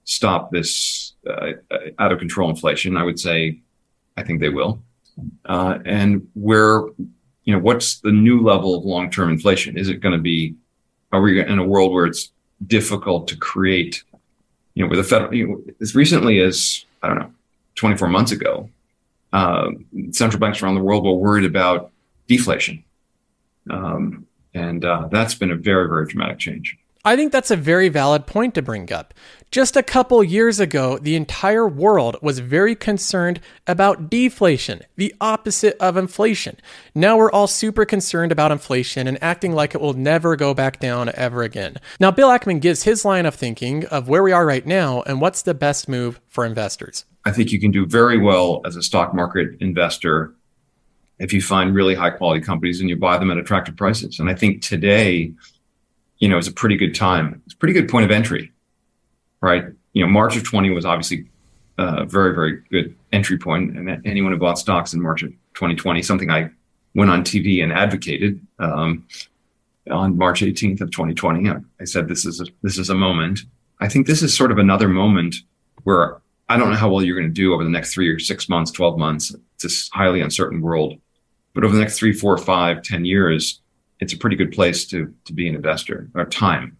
stop 0.05 0.51
this 0.53 1.11
uh, 1.29 1.51
out 1.99 2.13
of 2.13 2.19
control 2.19 2.49
inflation? 2.49 2.95
I 2.95 3.03
would 3.03 3.19
say 3.19 3.59
I 4.17 4.23
think 4.23 4.41
they 4.41 4.49
will. 4.49 4.81
uh, 5.45 5.79
and 5.85 6.27
where 6.33 6.81
you 7.45 7.53
know 7.53 7.59
what's 7.59 8.01
the 8.01 8.11
new 8.11 8.41
level 8.41 8.75
of 8.75 8.83
long-term 8.83 9.29
inflation? 9.29 9.77
Is 9.77 9.89
it 9.89 10.01
going 10.01 10.13
to 10.13 10.21
be? 10.21 10.55
Are 11.11 11.21
we 11.21 11.39
in 11.39 11.59
a 11.59 11.63
world 11.63 11.93
where 11.93 12.05
it's 12.05 12.31
difficult 12.65 13.27
to 13.29 13.37
create? 13.37 14.03
You 14.73 14.83
know, 14.83 14.89
with 14.89 14.99
the 14.99 15.03
federal, 15.03 15.33
you 15.33 15.47
know, 15.47 15.63
as 15.81 15.95
recently 15.95 16.39
as 16.39 16.85
I 17.01 17.07
don't 17.07 17.19
know, 17.19 17.31
24 17.75 18.09
months 18.09 18.31
ago, 18.31 18.69
uh, 19.33 19.69
central 20.11 20.39
banks 20.39 20.61
around 20.61 20.75
the 20.75 20.81
world 20.81 21.03
were 21.05 21.13
worried 21.15 21.45
about 21.45 21.91
deflation, 22.27 22.83
um, 23.69 24.27
and 24.53 24.83
uh, 24.83 25.07
that's 25.09 25.35
been 25.35 25.51
a 25.51 25.55
very, 25.55 25.87
very 25.87 26.05
dramatic 26.07 26.39
change. 26.39 26.77
I 27.05 27.15
think 27.15 27.31
that's 27.31 27.51
a 27.51 27.55
very 27.55 27.89
valid 27.89 28.27
point 28.27 28.55
to 28.55 28.61
bring 28.61 28.91
up. 28.91 29.13
Just 29.49 29.77
a 29.77 29.83
couple 29.83 30.21
years 30.23 30.59
ago, 30.59 30.97
the 30.97 31.15
entire 31.15 31.67
world 31.67 32.17
was 32.21 32.39
very 32.39 32.75
concerned 32.75 33.39
about 33.65 34.09
deflation, 34.09 34.81
the 34.97 35.15
opposite 35.21 35.77
of 35.79 35.95
inflation. 35.95 36.57
Now 36.93 37.17
we're 37.17 37.31
all 37.31 37.47
super 37.47 37.85
concerned 37.85 38.33
about 38.33 38.51
inflation 38.51 39.07
and 39.07 39.17
acting 39.23 39.53
like 39.53 39.73
it 39.73 39.79
will 39.79 39.93
never 39.93 40.35
go 40.35 40.53
back 40.53 40.79
down 40.79 41.09
ever 41.13 41.43
again. 41.43 41.77
Now, 41.99 42.11
Bill 42.11 42.29
Ackman 42.29 42.59
gives 42.59 42.83
his 42.83 43.05
line 43.05 43.25
of 43.25 43.35
thinking 43.35 43.85
of 43.85 44.09
where 44.09 44.21
we 44.23 44.33
are 44.33 44.45
right 44.45 44.65
now 44.65 45.01
and 45.03 45.21
what's 45.21 45.43
the 45.43 45.53
best 45.53 45.87
move 45.87 46.19
for 46.27 46.45
investors. 46.45 47.05
I 47.23 47.31
think 47.31 47.51
you 47.51 47.59
can 47.59 47.71
do 47.71 47.85
very 47.85 48.17
well 48.17 48.61
as 48.65 48.75
a 48.75 48.83
stock 48.83 49.13
market 49.13 49.49
investor 49.61 50.33
if 51.19 51.33
you 51.33 51.41
find 51.41 51.73
really 51.73 51.95
high 51.95 52.11
quality 52.11 52.41
companies 52.41 52.79
and 52.79 52.89
you 52.89 52.95
buy 52.95 53.17
them 53.17 53.31
at 53.31 53.37
attractive 53.37 53.75
prices. 53.75 54.19
And 54.19 54.29
I 54.29 54.33
think 54.35 54.61
today, 54.61 55.33
you 56.19 56.27
know, 56.27 56.37
is 56.37 56.47
a 56.47 56.51
pretty 56.53 56.75
good 56.75 56.95
time. 56.95 57.41
It's 57.45 57.53
a 57.53 57.57
pretty 57.57 57.73
good 57.73 57.89
point 57.89 58.05
of 58.05 58.11
entry, 58.11 58.51
right? 59.41 59.65
You 59.93 60.05
know, 60.05 60.11
March 60.11 60.35
of 60.35 60.43
20 60.43 60.69
was 60.71 60.85
obviously 60.85 61.27
a 61.77 62.05
very, 62.05 62.33
very 62.33 62.61
good 62.71 62.95
entry 63.11 63.37
point. 63.37 63.77
And 63.77 64.05
anyone 64.05 64.31
who 64.31 64.37
bought 64.37 64.59
stocks 64.59 64.93
in 64.93 65.01
March 65.01 65.23
of 65.23 65.29
2020, 65.53 66.01
something 66.01 66.29
I 66.29 66.49
went 66.95 67.11
on 67.11 67.23
TV 67.23 67.63
and 67.63 67.71
advocated 67.71 68.39
um, 68.59 69.05
on 69.89 70.17
March 70.17 70.41
18th 70.41 70.81
of 70.81 70.91
2020. 70.91 71.49
I 71.49 71.85
said, 71.85 72.07
this 72.07 72.25
is 72.25 72.41
a, 72.41 72.45
this 72.63 72.77
is 72.77 72.89
a 72.89 72.95
moment. 72.95 73.41
I 73.79 73.87
think 73.87 74.07
this 74.07 74.23
is 74.23 74.35
sort 74.35 74.51
of 74.51 74.57
another 74.57 74.87
moment 74.87 75.35
where 75.83 76.19
I 76.49 76.57
don't 76.57 76.71
know 76.71 76.77
how 76.77 76.89
well 76.89 77.03
you're 77.03 77.17
going 77.17 77.29
to 77.29 77.33
do 77.33 77.53
over 77.53 77.63
the 77.63 77.69
next 77.69 77.93
three 77.93 78.09
or 78.09 78.19
six 78.19 78.49
months, 78.49 78.71
12 78.71 78.97
months. 78.97 79.35
It's 79.55 79.89
a 79.89 79.95
highly 79.95 80.21
uncertain 80.21 80.61
world. 80.61 80.99
But 81.53 81.63
over 81.63 81.73
the 81.73 81.81
next 81.81 81.97
three, 81.97 82.13
four, 82.13 82.37
five, 82.37 82.83
ten 82.83 83.03
years, 83.03 83.61
it's 83.99 84.13
a 84.13 84.17
pretty 84.17 84.35
good 84.35 84.51
place 84.51 84.85
to 84.87 85.13
to 85.25 85.33
be 85.33 85.47
an 85.47 85.55
investor 85.55 86.09
or 86.13 86.25
time 86.25 86.77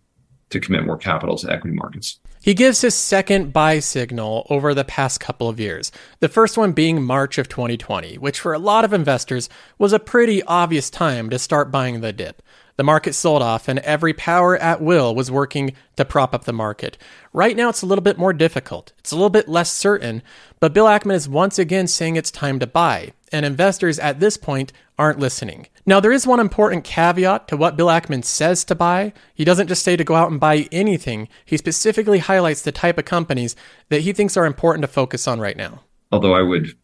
to 0.50 0.60
commit 0.60 0.86
more 0.86 0.98
capital 0.98 1.38
to 1.38 1.52
equity 1.52 1.76
markets. 1.76 2.20
He 2.42 2.54
gives 2.54 2.80
his 2.80 2.96
second 2.96 3.52
buy 3.52 3.80
signal 3.80 4.48
over 4.50 4.74
the 4.74 4.86
past 4.86 5.20
couple 5.20 5.50
of 5.50 5.60
years. 5.60 5.92
The 6.22 6.30
first 6.30 6.58
one 6.58 6.72
being 6.72 7.04
March 7.04 7.38
of 7.38 7.50
2020, 7.50 8.18
which 8.18 8.40
for 8.40 8.54
a 8.54 8.60
lot 8.60 8.86
of 8.86 8.94
investors 8.94 9.50
was 9.78 9.92
a 9.92 10.00
pretty 10.00 10.42
obvious 10.44 10.90
time 10.90 11.30
to 11.30 11.40
start 11.40 11.72
buying 11.72 12.00
the 12.00 12.14
dip. 12.14 12.42
The 12.78 12.84
market 12.84 13.14
sold 13.14 13.42
off, 13.42 13.68
and 13.68 13.80
every 13.80 14.14
power 14.14 14.56
at 14.56 14.82
will 14.82 15.16
was 15.16 15.32
working 15.32 15.74
to 15.96 16.06
prop 16.06 16.36
up 16.36 16.44
the 16.44 16.54
market. 16.54 16.96
Right 17.34 17.58
now, 17.58 17.70
it's 17.70 17.82
a 17.82 17.88
little 17.88 18.04
bit 18.04 18.20
more 18.20 18.34
difficult. 18.34 18.94
It's 19.00 19.12
a 19.12 19.16
little 19.16 19.32
bit 19.32 19.50
less 19.50 19.72
certain, 19.72 20.22
but 20.60 20.74
Bill 20.74 20.86
Ackman 20.86 21.16
is 21.16 21.28
once 21.28 21.58
again 21.58 21.88
saying 21.88 22.16
it's 22.16 22.30
time 22.30 22.60
to 22.60 22.68
buy, 22.68 23.14
and 23.32 23.48
investors 23.48 23.98
at 23.98 24.20
this 24.20 24.38
point 24.38 24.74
aren't 25.00 25.18
listening. 25.20 25.68
Now, 25.88 26.00
there 26.00 26.12
is 26.12 26.28
one 26.28 26.40
important 26.40 26.84
caveat 26.84 27.48
to 27.48 27.58
what 27.58 27.78
Bill 27.78 27.88
Ackman 27.88 28.24
says 28.24 28.64
to 28.66 28.76
buy. 28.76 29.12
He 29.34 29.44
doesn't 29.44 29.68
just 29.68 29.84
say 29.84 29.96
to 29.96 30.04
go 30.04 30.14
out 30.14 30.30
and 30.30 30.40
buy 30.40 30.68
anything, 30.72 31.30
he 31.46 31.58
specifically 31.58 32.20
highlights 32.20 32.62
the 32.62 32.72
type 32.72 33.00
of 33.00 33.06
companies 33.06 33.56
that 33.90 34.02
he 34.02 34.14
thinks 34.14 34.38
are 34.38 34.46
important 34.46 34.84
to 34.84 34.88
focus 34.88 35.28
on 35.28 35.40
right 35.40 35.58
now. 35.58 35.82
Although 36.12 36.36
I 36.36 36.44
would, 36.44 36.78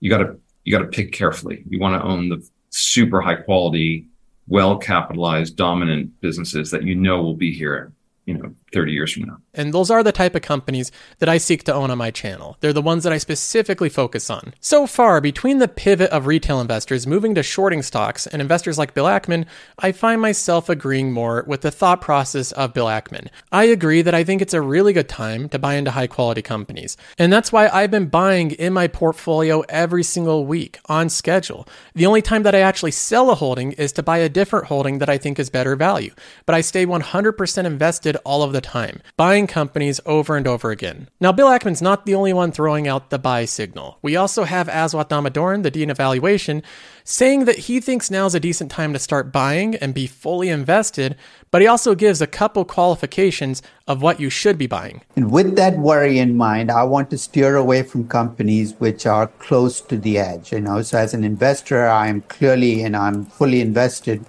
you 0.00 0.10
got 0.10 0.18
to 0.18 0.36
you 0.64 0.72
got 0.76 0.82
to 0.82 0.88
pick 0.88 1.12
carefully. 1.12 1.62
You 1.68 1.78
want 1.78 2.02
to 2.02 2.06
own 2.06 2.28
the 2.28 2.44
super 2.70 3.20
high 3.20 3.36
quality 3.36 4.08
well 4.48 4.78
capitalized, 4.78 5.56
dominant 5.56 6.20
businesses 6.20 6.70
that 6.70 6.84
you 6.84 6.94
know 6.94 7.22
will 7.22 7.34
be 7.34 7.52
here 7.52 7.92
you 8.26 8.34
know 8.34 8.54
30 8.72 8.92
years 8.92 9.12
from 9.12 9.24
now. 9.24 9.38
And 9.54 9.72
those 9.72 9.90
are 9.90 10.02
the 10.02 10.12
type 10.12 10.34
of 10.34 10.42
companies 10.42 10.90
that 11.18 11.28
i 11.28 11.38
seek 11.38 11.62
to 11.64 11.74
own 11.74 11.90
on 11.90 11.98
my 11.98 12.10
channel. 12.10 12.56
They're 12.60 12.72
the 12.72 12.82
ones 12.82 13.04
that 13.04 13.12
i 13.12 13.18
specifically 13.18 13.88
focus 13.88 14.28
on. 14.28 14.54
So 14.60 14.86
far 14.86 15.20
between 15.20 15.58
the 15.58 15.68
pivot 15.68 16.10
of 16.10 16.26
retail 16.26 16.60
investors 16.60 17.06
moving 17.06 17.34
to 17.36 17.42
shorting 17.42 17.82
stocks 17.82 18.26
and 18.26 18.42
investors 18.42 18.78
like 18.78 18.94
bill 18.94 19.04
ackman 19.04 19.46
i 19.78 19.92
find 19.92 20.20
myself 20.20 20.68
agreeing 20.68 21.12
more 21.12 21.44
with 21.46 21.60
the 21.60 21.70
thought 21.70 22.00
process 22.00 22.52
of 22.52 22.74
bill 22.74 22.86
ackman. 22.86 23.28
I 23.52 23.64
agree 23.64 24.02
that 24.02 24.14
i 24.14 24.24
think 24.24 24.42
it's 24.42 24.54
a 24.54 24.60
really 24.60 24.92
good 24.92 25.08
time 25.08 25.48
to 25.50 25.58
buy 25.58 25.74
into 25.74 25.92
high 25.92 26.08
quality 26.08 26.42
companies. 26.42 26.96
And 27.18 27.32
that's 27.32 27.52
why 27.52 27.68
i've 27.68 27.90
been 27.90 28.08
buying 28.08 28.50
in 28.52 28.72
my 28.72 28.88
portfolio 28.88 29.60
every 29.68 30.02
single 30.02 30.44
week 30.44 30.80
on 30.86 31.08
schedule. 31.08 31.68
The 31.94 32.06
only 32.06 32.22
time 32.22 32.42
that 32.42 32.54
i 32.54 32.60
actually 32.60 32.90
sell 32.90 33.30
a 33.30 33.36
holding 33.36 33.72
is 33.72 33.92
to 33.92 34.02
buy 34.02 34.18
a 34.18 34.28
different 34.28 34.66
holding 34.66 34.98
that 34.98 35.08
i 35.08 35.18
think 35.18 35.38
is 35.38 35.50
better 35.50 35.76
value. 35.76 36.12
But 36.46 36.56
i 36.56 36.60
stay 36.60 36.84
100% 36.84 37.64
invested 37.64 38.16
all 38.24 38.42
of 38.42 38.55
the 38.56 38.60
time, 38.62 39.02
buying 39.18 39.46
companies 39.46 40.00
over 40.06 40.34
and 40.34 40.48
over 40.48 40.70
again. 40.70 41.08
Now, 41.20 41.30
Bill 41.30 41.48
Ackman's 41.48 41.82
not 41.82 42.06
the 42.06 42.14
only 42.14 42.32
one 42.32 42.52
throwing 42.52 42.88
out 42.88 43.10
the 43.10 43.18
buy 43.18 43.44
signal. 43.44 43.98
We 44.00 44.16
also 44.16 44.44
have 44.44 44.66
Aswath 44.66 45.10
Damodaran, 45.10 45.62
the 45.62 45.70
Dean 45.70 45.90
of 45.90 45.98
Valuation, 45.98 46.62
saying 47.04 47.44
that 47.44 47.58
he 47.58 47.80
thinks 47.80 48.10
now's 48.10 48.34
a 48.34 48.40
decent 48.40 48.70
time 48.70 48.94
to 48.94 48.98
start 48.98 49.30
buying 49.30 49.74
and 49.76 49.92
be 49.92 50.06
fully 50.06 50.48
invested, 50.48 51.16
but 51.50 51.60
he 51.60 51.68
also 51.68 51.94
gives 51.94 52.22
a 52.22 52.26
couple 52.26 52.64
qualifications 52.64 53.60
of 53.86 54.00
what 54.00 54.20
you 54.20 54.30
should 54.30 54.56
be 54.56 54.66
buying. 54.66 55.02
And 55.16 55.30
with 55.30 55.54
that 55.56 55.76
worry 55.78 56.18
in 56.18 56.34
mind, 56.34 56.70
I 56.70 56.82
want 56.84 57.10
to 57.10 57.18
steer 57.18 57.56
away 57.56 57.82
from 57.82 58.08
companies 58.08 58.74
which 58.78 59.04
are 59.04 59.26
close 59.26 59.82
to 59.82 59.98
the 59.98 60.18
edge. 60.18 60.50
You 60.50 60.62
know, 60.62 60.80
so 60.80 60.98
as 60.98 61.12
an 61.12 61.24
investor, 61.24 61.86
I'm 61.86 62.22
clearly 62.22 62.82
and 62.82 62.96
I'm 62.96 63.26
fully 63.26 63.60
invested 63.60 64.24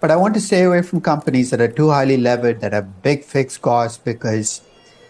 but 0.00 0.10
I 0.10 0.16
want 0.16 0.34
to 0.34 0.40
stay 0.40 0.64
away 0.64 0.82
from 0.82 1.00
companies 1.00 1.50
that 1.50 1.60
are 1.60 1.68
too 1.68 1.90
highly 1.90 2.16
levered, 2.16 2.60
that 2.60 2.72
have 2.72 3.02
big 3.02 3.24
fixed 3.24 3.62
costs, 3.62 3.98
because 3.98 4.60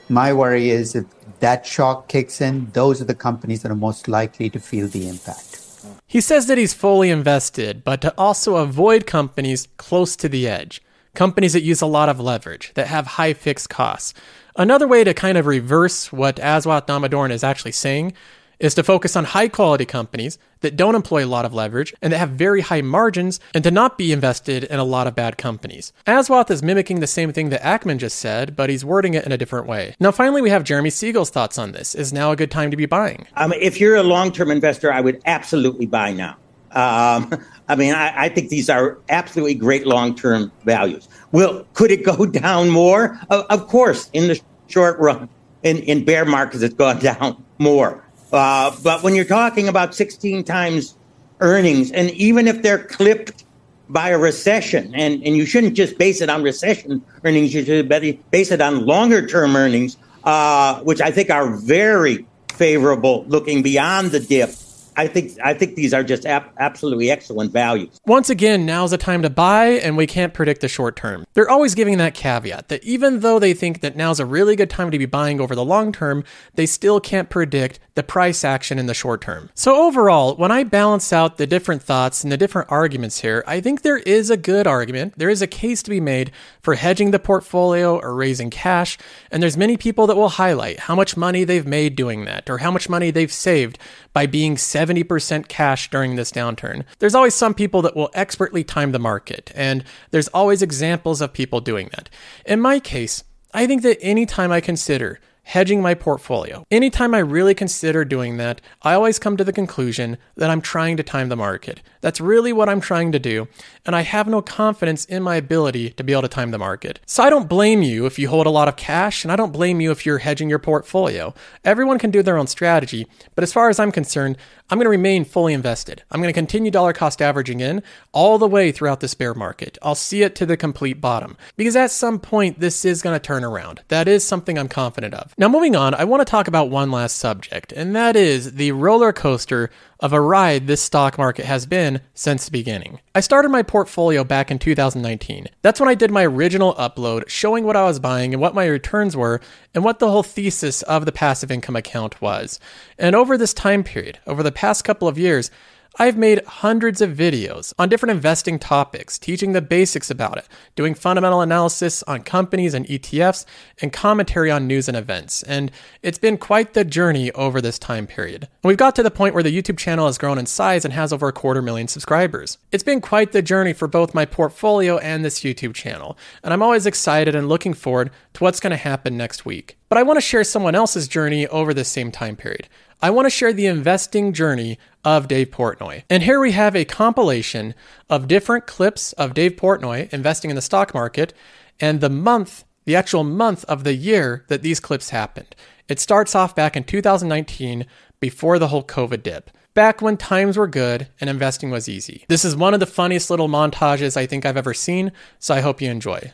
my 0.08 0.32
worry 0.32 0.70
is 0.70 0.94
if 0.94 1.04
that 1.40 1.66
shock 1.66 2.08
kicks 2.08 2.40
in, 2.40 2.70
those 2.72 3.00
are 3.00 3.04
the 3.04 3.14
companies 3.14 3.62
that 3.62 3.70
are 3.70 3.76
most 3.76 4.08
likely 4.08 4.50
to 4.50 4.58
feel 4.58 4.88
the 4.88 5.08
impact. 5.08 5.64
He 6.06 6.20
says 6.20 6.46
that 6.46 6.58
he's 6.58 6.74
fully 6.74 7.10
invested, 7.10 7.84
but 7.84 8.00
to 8.00 8.14
also 8.16 8.56
avoid 8.56 9.06
companies 9.06 9.68
close 9.76 10.16
to 10.16 10.28
the 10.28 10.48
edge, 10.48 10.82
companies 11.14 11.52
that 11.52 11.62
use 11.62 11.82
a 11.82 11.86
lot 11.86 12.08
of 12.08 12.18
leverage, 12.18 12.72
that 12.74 12.86
have 12.86 13.06
high 13.06 13.34
fixed 13.34 13.68
costs. 13.68 14.14
Another 14.56 14.88
way 14.88 15.04
to 15.04 15.14
kind 15.14 15.38
of 15.38 15.46
reverse 15.46 16.10
what 16.10 16.36
Aswath 16.36 16.86
Damodaran 16.86 17.30
is 17.30 17.44
actually 17.44 17.72
saying 17.72 18.14
is 18.58 18.74
to 18.74 18.82
focus 18.82 19.16
on 19.16 19.24
high 19.24 19.48
quality 19.48 19.84
companies 19.84 20.38
that 20.60 20.76
don't 20.76 20.94
employ 20.94 21.24
a 21.24 21.26
lot 21.26 21.44
of 21.44 21.54
leverage 21.54 21.94
and 22.02 22.12
that 22.12 22.18
have 22.18 22.30
very 22.30 22.60
high 22.60 22.80
margins 22.80 23.38
and 23.54 23.62
to 23.64 23.70
not 23.70 23.96
be 23.96 24.12
invested 24.12 24.64
in 24.64 24.78
a 24.78 24.84
lot 24.84 25.06
of 25.06 25.14
bad 25.14 25.38
companies. 25.38 25.92
Aswath 26.06 26.50
is 26.50 26.62
mimicking 26.62 27.00
the 27.00 27.06
same 27.06 27.32
thing 27.32 27.50
that 27.50 27.62
Ackman 27.62 27.98
just 27.98 28.18
said, 28.18 28.56
but 28.56 28.70
he's 28.70 28.84
wording 28.84 29.14
it 29.14 29.24
in 29.24 29.32
a 29.32 29.38
different 29.38 29.66
way. 29.66 29.94
Now, 30.00 30.10
finally, 30.10 30.42
we 30.42 30.50
have 30.50 30.64
Jeremy 30.64 30.90
Siegel's 30.90 31.30
thoughts 31.30 31.58
on 31.58 31.72
this. 31.72 31.94
Is 31.94 32.12
now 32.12 32.32
a 32.32 32.36
good 32.36 32.50
time 32.50 32.70
to 32.70 32.76
be 32.76 32.86
buying? 32.86 33.26
Um, 33.36 33.52
if 33.52 33.80
you're 33.80 33.96
a 33.96 34.02
long 34.02 34.32
term 34.32 34.50
investor, 34.50 34.92
I 34.92 35.00
would 35.00 35.22
absolutely 35.26 35.86
buy 35.86 36.12
now. 36.12 36.36
Um, 36.72 37.32
I 37.68 37.76
mean, 37.76 37.94
I, 37.94 38.24
I, 38.24 38.28
think 38.28 38.48
these 38.48 38.70
are 38.70 38.98
absolutely 39.08 39.54
great 39.54 39.86
long 39.86 40.14
term 40.14 40.50
values. 40.64 41.08
Will 41.32 41.66
could 41.74 41.90
it 41.90 42.04
go 42.04 42.26
down 42.44 42.70
more? 42.70 43.18
Of, 43.30 43.46
of 43.50 43.66
course, 43.68 44.10
in 44.12 44.28
the 44.28 44.40
short 44.68 44.98
run, 44.98 45.28
in, 45.62 45.78
in 45.78 46.04
bear 46.04 46.24
markets, 46.24 46.62
it's 46.62 46.74
gone 46.74 46.98
down 47.00 47.42
more. 47.58 48.04
Uh, 48.32 48.74
but 48.82 49.02
when 49.02 49.14
you're 49.14 49.24
talking 49.24 49.68
about 49.68 49.94
16 49.94 50.44
times 50.44 50.94
earnings, 51.40 51.90
and 51.92 52.10
even 52.10 52.46
if 52.48 52.62
they're 52.62 52.84
clipped 52.84 53.44
by 53.88 54.10
a 54.10 54.18
recession, 54.18 54.94
and, 54.94 55.22
and 55.22 55.36
you 55.36 55.46
shouldn't 55.46 55.74
just 55.74 55.96
base 55.98 56.20
it 56.20 56.28
on 56.28 56.42
recession 56.42 57.02
earnings, 57.24 57.54
you 57.54 57.64
should 57.64 57.88
base 57.88 58.50
it 58.50 58.60
on 58.60 58.84
longer 58.84 59.26
term 59.26 59.56
earnings, 59.56 59.96
uh, 60.24 60.80
which 60.80 61.00
I 61.00 61.10
think 61.10 61.30
are 61.30 61.56
very 61.56 62.26
favorable 62.52 63.24
looking 63.28 63.62
beyond 63.62 64.10
the 64.10 64.20
dip 64.20 64.50
I 64.98 65.06
think 65.06 65.38
I 65.44 65.54
think 65.54 65.76
these 65.76 65.94
are 65.94 66.02
just 66.02 66.26
ap- 66.26 66.52
absolutely 66.58 67.08
excellent 67.08 67.52
values. 67.52 68.00
Once 68.04 68.28
again, 68.30 68.66
now's 68.66 68.90
the 68.90 68.98
time 68.98 69.22
to 69.22 69.30
buy, 69.30 69.66
and 69.66 69.96
we 69.96 70.08
can't 70.08 70.34
predict 70.34 70.60
the 70.60 70.66
short 70.66 70.96
term. 70.96 71.24
They're 71.34 71.48
always 71.48 71.76
giving 71.76 71.98
that 71.98 72.14
caveat 72.14 72.66
that 72.66 72.82
even 72.82 73.20
though 73.20 73.38
they 73.38 73.54
think 73.54 73.80
that 73.80 73.94
now's 73.94 74.18
a 74.18 74.26
really 74.26 74.56
good 74.56 74.68
time 74.68 74.90
to 74.90 74.98
be 74.98 75.06
buying 75.06 75.40
over 75.40 75.54
the 75.54 75.64
long 75.64 75.92
term, 75.92 76.24
they 76.54 76.66
still 76.66 76.98
can't 76.98 77.30
predict 77.30 77.78
the 77.94 78.02
price 78.02 78.42
action 78.42 78.76
in 78.76 78.86
the 78.86 78.94
short 78.94 79.20
term. 79.20 79.50
So 79.54 79.76
overall, 79.86 80.34
when 80.34 80.50
I 80.50 80.64
balance 80.64 81.12
out 81.12 81.36
the 81.36 81.46
different 81.46 81.80
thoughts 81.80 82.24
and 82.24 82.32
the 82.32 82.36
different 82.36 82.70
arguments 82.70 83.20
here, 83.20 83.44
I 83.46 83.60
think 83.60 83.82
there 83.82 83.98
is 83.98 84.30
a 84.30 84.36
good 84.36 84.66
argument. 84.66 85.14
There 85.16 85.30
is 85.30 85.42
a 85.42 85.46
case 85.46 85.80
to 85.84 85.90
be 85.90 86.00
made 86.00 86.32
for 86.60 86.74
hedging 86.74 87.12
the 87.12 87.20
portfolio 87.20 88.00
or 88.00 88.14
raising 88.16 88.50
cash, 88.50 88.98
and 89.30 89.40
there's 89.40 89.56
many 89.56 89.76
people 89.76 90.08
that 90.08 90.16
will 90.16 90.28
highlight 90.28 90.80
how 90.80 90.96
much 90.96 91.16
money 91.16 91.44
they've 91.44 91.66
made 91.66 91.94
doing 91.94 92.24
that 92.24 92.50
or 92.50 92.58
how 92.58 92.72
much 92.72 92.88
money 92.88 93.12
they've 93.12 93.32
saved 93.32 93.78
by 94.18 94.26
being 94.26 94.56
70% 94.56 95.46
cash 95.46 95.90
during 95.90 96.16
this 96.16 96.32
downturn. 96.32 96.82
There's 96.98 97.14
always 97.14 97.36
some 97.36 97.54
people 97.54 97.82
that 97.82 97.94
will 97.94 98.10
expertly 98.14 98.64
time 98.64 98.90
the 98.90 98.98
market, 98.98 99.52
and 99.54 99.84
there's 100.10 100.26
always 100.34 100.60
examples 100.60 101.20
of 101.20 101.32
people 101.32 101.60
doing 101.60 101.88
that. 101.92 102.10
In 102.44 102.60
my 102.60 102.80
case, 102.80 103.22
I 103.54 103.68
think 103.68 103.82
that 103.82 103.96
anytime 104.02 104.50
I 104.50 104.60
consider 104.60 105.20
hedging 105.48 105.80
my 105.80 105.94
portfolio. 105.94 106.62
Anytime 106.70 107.14
I 107.14 107.20
really 107.20 107.54
consider 107.54 108.04
doing 108.04 108.36
that, 108.36 108.60
I 108.82 108.92
always 108.92 109.18
come 109.18 109.38
to 109.38 109.44
the 109.44 109.52
conclusion 109.52 110.18
that 110.36 110.50
I'm 110.50 110.60
trying 110.60 110.98
to 110.98 111.02
time 111.02 111.30
the 111.30 111.36
market. 111.36 111.80
That's 112.02 112.20
really 112.20 112.52
what 112.52 112.68
I'm 112.68 112.82
trying 112.82 113.12
to 113.12 113.18
do, 113.18 113.48
and 113.86 113.96
I 113.96 114.02
have 114.02 114.28
no 114.28 114.42
confidence 114.42 115.06
in 115.06 115.22
my 115.22 115.36
ability 115.36 115.90
to 115.90 116.04
be 116.04 116.12
able 116.12 116.22
to 116.22 116.28
time 116.28 116.50
the 116.50 116.58
market. 116.58 117.00
So 117.06 117.22
I 117.22 117.30
don't 117.30 117.48
blame 117.48 117.80
you 117.80 118.04
if 118.04 118.18
you 118.18 118.28
hold 118.28 118.46
a 118.46 118.50
lot 118.50 118.68
of 118.68 118.76
cash, 118.76 119.24
and 119.24 119.32
I 119.32 119.36
don't 119.36 119.50
blame 119.52 119.80
you 119.80 119.90
if 119.90 120.04
you're 120.04 120.18
hedging 120.18 120.50
your 120.50 120.58
portfolio. 120.58 121.32
Everyone 121.64 121.98
can 121.98 122.10
do 122.10 122.22
their 122.22 122.36
own 122.36 122.46
strategy, 122.46 123.06
but 123.34 123.42
as 123.42 123.52
far 123.52 123.70
as 123.70 123.80
I'm 123.80 123.90
concerned, 123.90 124.36
I'm 124.70 124.76
going 124.76 124.84
to 124.84 124.90
remain 124.90 125.24
fully 125.24 125.54
invested. 125.54 126.02
I'm 126.10 126.20
going 126.20 126.28
to 126.28 126.38
continue 126.38 126.70
dollar 126.70 126.92
cost 126.92 127.22
averaging 127.22 127.60
in 127.60 127.82
all 128.12 128.36
the 128.36 128.46
way 128.46 128.70
throughout 128.70 129.00
this 129.00 129.14
bear 129.14 129.32
market. 129.32 129.78
I'll 129.80 129.94
see 129.94 130.22
it 130.22 130.34
to 130.36 130.46
the 130.46 130.58
complete 130.58 131.00
bottom 131.00 131.38
because 131.56 131.74
at 131.74 131.90
some 131.90 132.18
point 132.18 132.60
this 132.60 132.84
is 132.84 133.00
going 133.00 133.14
to 133.14 133.20
turn 133.20 133.44
around. 133.44 133.80
That 133.88 134.08
is 134.08 134.24
something 134.24 134.58
I'm 134.58 134.68
confident 134.68 135.14
of. 135.14 135.32
Now, 135.40 135.48
moving 135.48 135.76
on, 135.76 135.94
I 135.94 136.02
want 136.02 136.20
to 136.20 136.28
talk 136.28 136.48
about 136.48 136.68
one 136.68 136.90
last 136.90 137.14
subject, 137.14 137.70
and 137.70 137.94
that 137.94 138.16
is 138.16 138.54
the 138.54 138.72
roller 138.72 139.12
coaster 139.12 139.70
of 140.00 140.12
a 140.12 140.20
ride 140.20 140.66
this 140.66 140.82
stock 140.82 141.16
market 141.16 141.44
has 141.44 141.64
been 141.64 142.00
since 142.12 142.44
the 142.46 142.50
beginning. 142.50 142.98
I 143.14 143.20
started 143.20 143.50
my 143.50 143.62
portfolio 143.62 144.24
back 144.24 144.50
in 144.50 144.58
2019. 144.58 145.46
That's 145.62 145.78
when 145.78 145.88
I 145.88 145.94
did 145.94 146.10
my 146.10 146.26
original 146.26 146.74
upload 146.74 147.28
showing 147.28 147.62
what 147.62 147.76
I 147.76 147.84
was 147.84 148.00
buying 148.00 148.34
and 148.34 148.40
what 148.40 148.56
my 148.56 148.66
returns 148.66 149.16
were 149.16 149.40
and 149.76 149.84
what 149.84 150.00
the 150.00 150.10
whole 150.10 150.24
thesis 150.24 150.82
of 150.82 151.06
the 151.06 151.12
passive 151.12 151.52
income 151.52 151.76
account 151.76 152.20
was. 152.20 152.58
And 152.98 153.14
over 153.14 153.38
this 153.38 153.54
time 153.54 153.84
period, 153.84 154.18
over 154.26 154.42
the 154.42 154.50
past 154.50 154.82
couple 154.82 155.06
of 155.06 155.18
years, 155.18 155.52
I've 156.00 156.16
made 156.16 156.44
hundreds 156.46 157.00
of 157.00 157.10
videos 157.10 157.74
on 157.76 157.88
different 157.88 158.12
investing 158.12 158.60
topics, 158.60 159.18
teaching 159.18 159.52
the 159.52 159.60
basics 159.60 160.10
about 160.10 160.38
it, 160.38 160.46
doing 160.76 160.94
fundamental 160.94 161.40
analysis 161.40 162.04
on 162.04 162.22
companies 162.22 162.72
and 162.72 162.86
ETFs, 162.86 163.44
and 163.82 163.92
commentary 163.92 164.48
on 164.48 164.68
news 164.68 164.86
and 164.86 164.96
events. 164.96 165.42
And 165.42 165.72
it's 166.04 166.18
been 166.18 166.38
quite 166.38 166.74
the 166.74 166.84
journey 166.84 167.32
over 167.32 167.60
this 167.60 167.80
time 167.80 168.06
period. 168.06 168.44
And 168.62 168.68
we've 168.68 168.76
got 168.76 168.94
to 168.94 169.02
the 169.02 169.10
point 169.10 169.34
where 169.34 169.42
the 169.42 169.50
YouTube 169.50 169.76
channel 169.76 170.06
has 170.06 170.18
grown 170.18 170.38
in 170.38 170.46
size 170.46 170.84
and 170.84 170.94
has 170.94 171.12
over 171.12 171.26
a 171.26 171.32
quarter 171.32 171.62
million 171.62 171.88
subscribers. 171.88 172.58
It's 172.70 172.84
been 172.84 173.00
quite 173.00 173.32
the 173.32 173.42
journey 173.42 173.72
for 173.72 173.88
both 173.88 174.14
my 174.14 174.24
portfolio 174.24 174.98
and 174.98 175.24
this 175.24 175.40
YouTube 175.40 175.74
channel. 175.74 176.16
And 176.44 176.54
I'm 176.54 176.62
always 176.62 176.86
excited 176.86 177.34
and 177.34 177.48
looking 177.48 177.74
forward 177.74 178.12
to 178.34 178.44
what's 178.44 178.60
going 178.60 178.70
to 178.70 178.76
happen 178.76 179.16
next 179.16 179.44
week. 179.44 179.76
But 179.88 179.98
I 179.98 180.02
want 180.02 180.18
to 180.18 180.22
share 180.22 180.44
someone 180.44 180.74
else's 180.74 181.08
journey 181.08 181.46
over 181.46 181.72
the 181.72 181.84
same 181.84 182.10
time 182.10 182.36
period. 182.36 182.68
I 183.00 183.10
want 183.10 183.26
to 183.26 183.30
share 183.30 183.52
the 183.52 183.66
investing 183.66 184.32
journey 184.32 184.78
of 185.04 185.28
Dave 185.28 185.50
Portnoy. 185.50 186.02
And 186.10 186.22
here 186.22 186.40
we 186.40 186.52
have 186.52 186.76
a 186.76 186.84
compilation 186.84 187.74
of 188.10 188.28
different 188.28 188.66
clips 188.66 189.12
of 189.14 189.34
Dave 189.34 189.52
Portnoy 189.52 190.12
investing 190.12 190.50
in 190.50 190.56
the 190.56 190.62
stock 190.62 190.92
market 190.92 191.32
and 191.80 192.00
the 192.00 192.10
month, 192.10 192.64
the 192.84 192.96
actual 192.96 193.24
month 193.24 193.64
of 193.64 193.84
the 193.84 193.94
year 193.94 194.44
that 194.48 194.62
these 194.62 194.80
clips 194.80 195.10
happened. 195.10 195.54
It 195.88 196.00
starts 196.00 196.34
off 196.34 196.54
back 196.54 196.76
in 196.76 196.84
2019 196.84 197.86
before 198.20 198.58
the 198.58 198.68
whole 198.68 198.84
COVID 198.84 199.22
dip. 199.22 199.50
Back 199.74 200.02
when 200.02 200.16
times 200.16 200.56
were 200.56 200.66
good 200.66 201.08
and 201.20 201.30
investing 201.30 201.70
was 201.70 201.88
easy. 201.88 202.24
This 202.28 202.44
is 202.44 202.56
one 202.56 202.74
of 202.74 202.80
the 202.80 202.86
funniest 202.86 203.30
little 203.30 203.48
montages 203.48 204.16
I 204.16 204.26
think 204.26 204.44
I've 204.44 204.56
ever 204.56 204.74
seen, 204.74 205.12
so 205.38 205.54
I 205.54 205.60
hope 205.60 205.80
you 205.80 205.88
enjoy. 205.88 206.32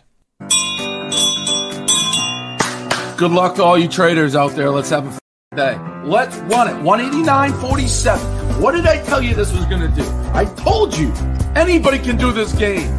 Good 3.17 3.31
luck 3.31 3.55
to 3.57 3.63
all 3.63 3.79
you 3.79 3.87
traders 3.87 4.35
out 4.35 4.53
there. 4.57 4.71
Let's 4.71 4.91
have 4.91 5.07
a 5.53 5.57
day. 5.57 5.79
Let's 6.03 6.37
run 6.37 6.67
it. 6.67 6.75
189.47. 6.83 8.61
What 8.61 8.73
did 8.73 8.87
I 8.87 9.01
tell 9.05 9.23
you 9.23 9.37
this 9.37 9.53
was 9.53 9.65
going 9.67 9.83
to 9.83 9.89
do? 9.89 10.05
I 10.33 10.47
told 10.57 10.97
you 10.97 11.13
anybody 11.55 12.01
can 12.01 12.17
do 12.17 12.33
this 12.33 12.53
game. 12.55 12.91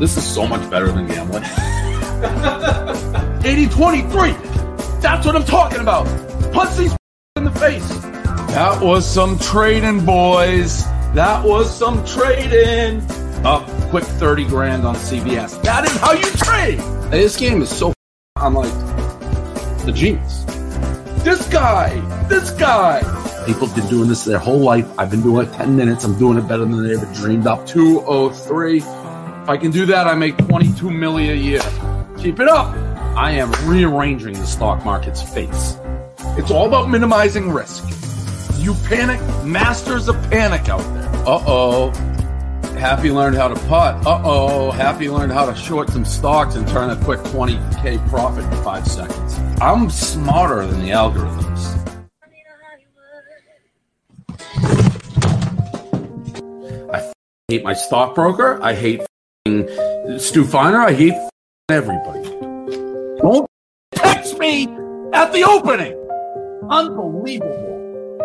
This 0.00 0.16
is 0.16 0.26
so 0.26 0.48
much 0.48 0.68
better 0.68 0.90
than 0.90 1.06
gambling. 1.06 1.44
80 3.44 3.68
23. 3.68 4.32
That's 5.00 5.24
what 5.24 5.36
I'm 5.36 5.44
talking 5.44 5.80
about. 5.80 6.06
Punch 6.52 6.76
these 6.76 6.96
in 7.36 7.44
the 7.44 7.52
face. 7.52 7.88
That 8.52 8.82
was 8.82 9.08
some 9.08 9.38
trading, 9.38 10.04
boys. 10.04 10.84
That 11.14 11.44
was 11.44 11.72
some 11.72 12.04
trading. 12.04 13.00
Up 13.44 13.64
quick 13.90 14.04
30 14.04 14.44
grand 14.46 14.84
on 14.84 14.96
CBS. 14.96 15.62
That 15.62 15.84
is 15.84 15.96
how 15.98 16.12
you 16.14 16.24
trade. 16.32 16.80
This 17.12 17.36
game 17.36 17.62
is 17.62 17.70
so 17.70 17.92
I'm 18.36 18.54
like 18.54 18.72
the 19.84 19.92
genius. 19.92 20.44
This 21.24 21.46
guy, 21.48 21.90
this 22.28 22.50
guy. 22.52 23.00
People 23.46 23.66
have 23.66 23.76
been 23.76 23.88
doing 23.88 24.08
this 24.08 24.24
their 24.24 24.38
whole 24.38 24.58
life. 24.58 24.88
I've 24.98 25.10
been 25.10 25.22
doing 25.22 25.46
it 25.46 25.52
10 25.52 25.76
minutes. 25.76 26.04
I'm 26.04 26.18
doing 26.18 26.38
it 26.38 26.48
better 26.48 26.64
than 26.64 26.82
they 26.82 26.94
ever 26.94 27.06
dreamed 27.14 27.46
up. 27.46 27.66
203. 27.66 28.78
If 28.78 28.84
I 29.48 29.56
can 29.56 29.70
do 29.70 29.86
that, 29.86 30.06
I 30.06 30.14
make 30.14 30.36
22 30.38 30.90
million 30.90 31.34
a 31.34 31.40
year. 31.40 31.60
Keep 32.18 32.40
it 32.40 32.48
up. 32.48 32.74
I 33.16 33.32
am 33.32 33.52
rearranging 33.68 34.34
the 34.34 34.46
stock 34.46 34.84
market's 34.84 35.22
face. 35.22 35.76
It's 36.38 36.50
all 36.50 36.66
about 36.66 36.88
minimizing 36.88 37.50
risk. 37.50 37.84
You 38.58 38.74
panic, 38.88 39.20
masters 39.44 40.08
of 40.08 40.14
panic 40.30 40.68
out 40.68 40.82
there. 40.94 41.08
Uh 41.26 41.42
oh. 41.46 41.90
Happy 42.78 43.10
learned 43.10 43.36
how 43.36 43.48
to 43.48 43.54
putt. 43.68 44.06
Uh 44.06 44.22
oh. 44.24 44.70
Happy 44.70 45.08
learned 45.08 45.32
how 45.32 45.46
to 45.46 45.54
short 45.54 45.90
some 45.90 46.04
stocks 46.04 46.54
and 46.54 46.66
turn 46.68 46.90
a 46.90 47.04
quick 47.04 47.20
20K 47.20 48.08
profit 48.08 48.44
in 48.44 48.64
five 48.64 48.86
seconds. 48.86 49.21
I'm 49.62 49.90
smarter 49.90 50.66
than 50.66 50.80
the 50.80 50.90
algorithms. 50.90 51.78
I 56.92 57.12
hate 57.46 57.62
my 57.62 57.72
stockbroker. 57.72 58.60
I 58.60 58.74
hate 58.74 59.02
Stu 60.18 60.44
Feiner. 60.44 60.80
I 60.80 60.92
hate 60.94 61.14
everybody. 61.68 62.24
Don't 63.20 63.46
text 63.94 64.36
me 64.40 64.64
at 65.12 65.32
the 65.32 65.44
opening. 65.44 65.94
Unbelievable. 66.68 68.18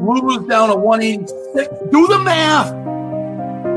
Lulu's 0.00 0.46
down 0.46 0.68
to 0.68 0.76
186. 0.76 1.90
Do 1.90 2.06
the 2.06 2.20
math. 2.20 2.72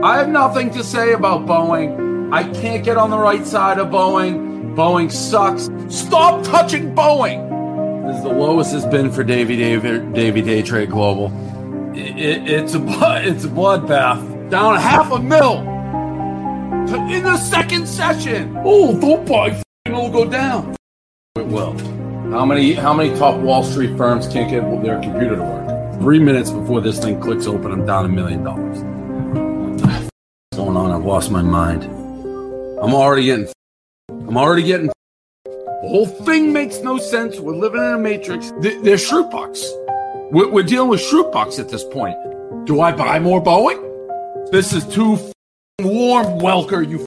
I 0.04 0.20
have 0.20 0.30
nothing 0.30 0.70
to 0.74 0.84
say 0.84 1.14
about 1.14 1.48
Boeing. 1.48 2.32
I 2.32 2.44
can't 2.44 2.86
get 2.86 2.98
on 2.98 3.10
the 3.10 3.18
right 3.18 3.48
side 3.48 3.80
of 3.80 3.88
Boeing. 3.88 4.49
Boeing 4.80 5.12
sucks. 5.12 5.70
Stop 5.94 6.42
touching 6.42 6.96
Boeing. 6.96 8.08
This 8.08 8.16
is 8.16 8.24
the 8.24 8.30
lowest 8.30 8.74
it's 8.74 8.86
been 8.86 9.12
for 9.12 9.26
Davy 9.26 9.58
Davy, 9.58 10.00
Davy 10.14 10.42
Day 10.42 10.62
Trade 10.62 10.90
Global. 10.90 11.26
It, 11.94 12.18
it, 12.18 12.50
it's 12.50 12.76
a 12.76 12.80
it's 13.28 13.44
a 13.44 13.50
bloodbath. 13.50 14.50
Down 14.50 14.78
half 14.78 15.12
a 15.12 15.20
mil 15.20 15.58
in 17.12 17.24
the 17.24 17.36
second 17.36 17.90
session. 17.90 18.56
Oh, 18.64 18.98
don't 18.98 19.28
buy. 19.28 19.62
It'll 19.84 20.10
go 20.10 20.24
down. 20.24 20.78
It 21.36 21.48
will. 21.48 21.78
How 22.32 22.46
many 22.46 22.72
how 22.72 22.94
many 22.94 23.14
top 23.18 23.38
Wall 23.42 23.66
Street 23.66 23.98
firms 23.98 24.30
can't 24.30 24.50
get 24.50 24.62
their 24.82 25.02
computer 25.02 25.36
to 25.36 25.44
work? 25.44 26.00
Three 26.00 26.20
minutes 26.20 26.52
before 26.52 26.80
this 26.80 27.00
thing 27.00 27.20
clicks 27.20 27.48
open, 27.48 27.74
I'm 27.74 27.86
down 27.86 28.06
a 28.06 28.08
million 28.08 28.46
dollars. 28.46 28.78
What's 29.82 30.00
going 30.56 30.78
on? 30.78 30.92
I've 30.92 31.04
lost 31.04 31.32
my 31.32 31.42
mind. 31.42 31.84
I'm 31.84 32.94
already 32.94 33.26
getting. 33.26 33.52
I'm 34.10 34.38
already 34.38 34.64
getting. 34.64 34.92
The 35.46 35.88
whole 35.88 36.08
thing 36.08 36.52
makes 36.52 36.80
no 36.80 36.98
sense. 36.98 37.40
We're 37.40 37.56
living 37.56 37.82
in 37.82 37.94
a 37.94 37.98
matrix. 37.98 38.52
They're 38.60 38.98
Schrute 38.98 39.32
bucks. 39.32 39.66
We're, 40.32 40.64
dealing 40.64 40.90
with 40.90 41.02
Schrute 41.02 41.32
bucks 41.32 41.58
at 41.58 41.70
this 41.70 41.84
point. 41.84 42.18
Do 42.66 42.82
I 42.82 42.92
buy 42.92 43.20
more 43.20 43.42
Boeing? 43.42 44.52
This 44.52 44.74
is 44.74 44.86
too 44.86 45.18
warm, 45.80 46.40
Welker, 46.40 46.88
you 46.88 47.06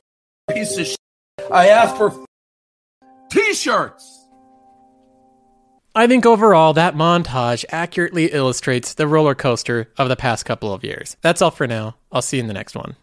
piece 0.52 0.76
of 0.78 0.86
shit. 0.86 0.96
I 1.50 1.68
asked 1.68 1.96
for 1.96 2.12
t-shirts. 3.30 4.26
I 5.94 6.06
think 6.06 6.24
overall, 6.24 6.72
that 6.72 6.94
montage 6.94 7.66
accurately 7.68 8.32
illustrates 8.32 8.94
the 8.94 9.06
roller 9.06 9.34
coaster 9.34 9.90
of 9.98 10.08
the 10.08 10.16
past 10.16 10.46
couple 10.46 10.72
of 10.72 10.82
years. 10.82 11.16
That's 11.20 11.42
all 11.42 11.50
for 11.50 11.66
now. 11.66 11.96
I'll 12.10 12.22
see 12.22 12.38
you 12.38 12.42
in 12.42 12.46
the 12.46 12.54
next 12.54 12.74
one. 12.74 12.96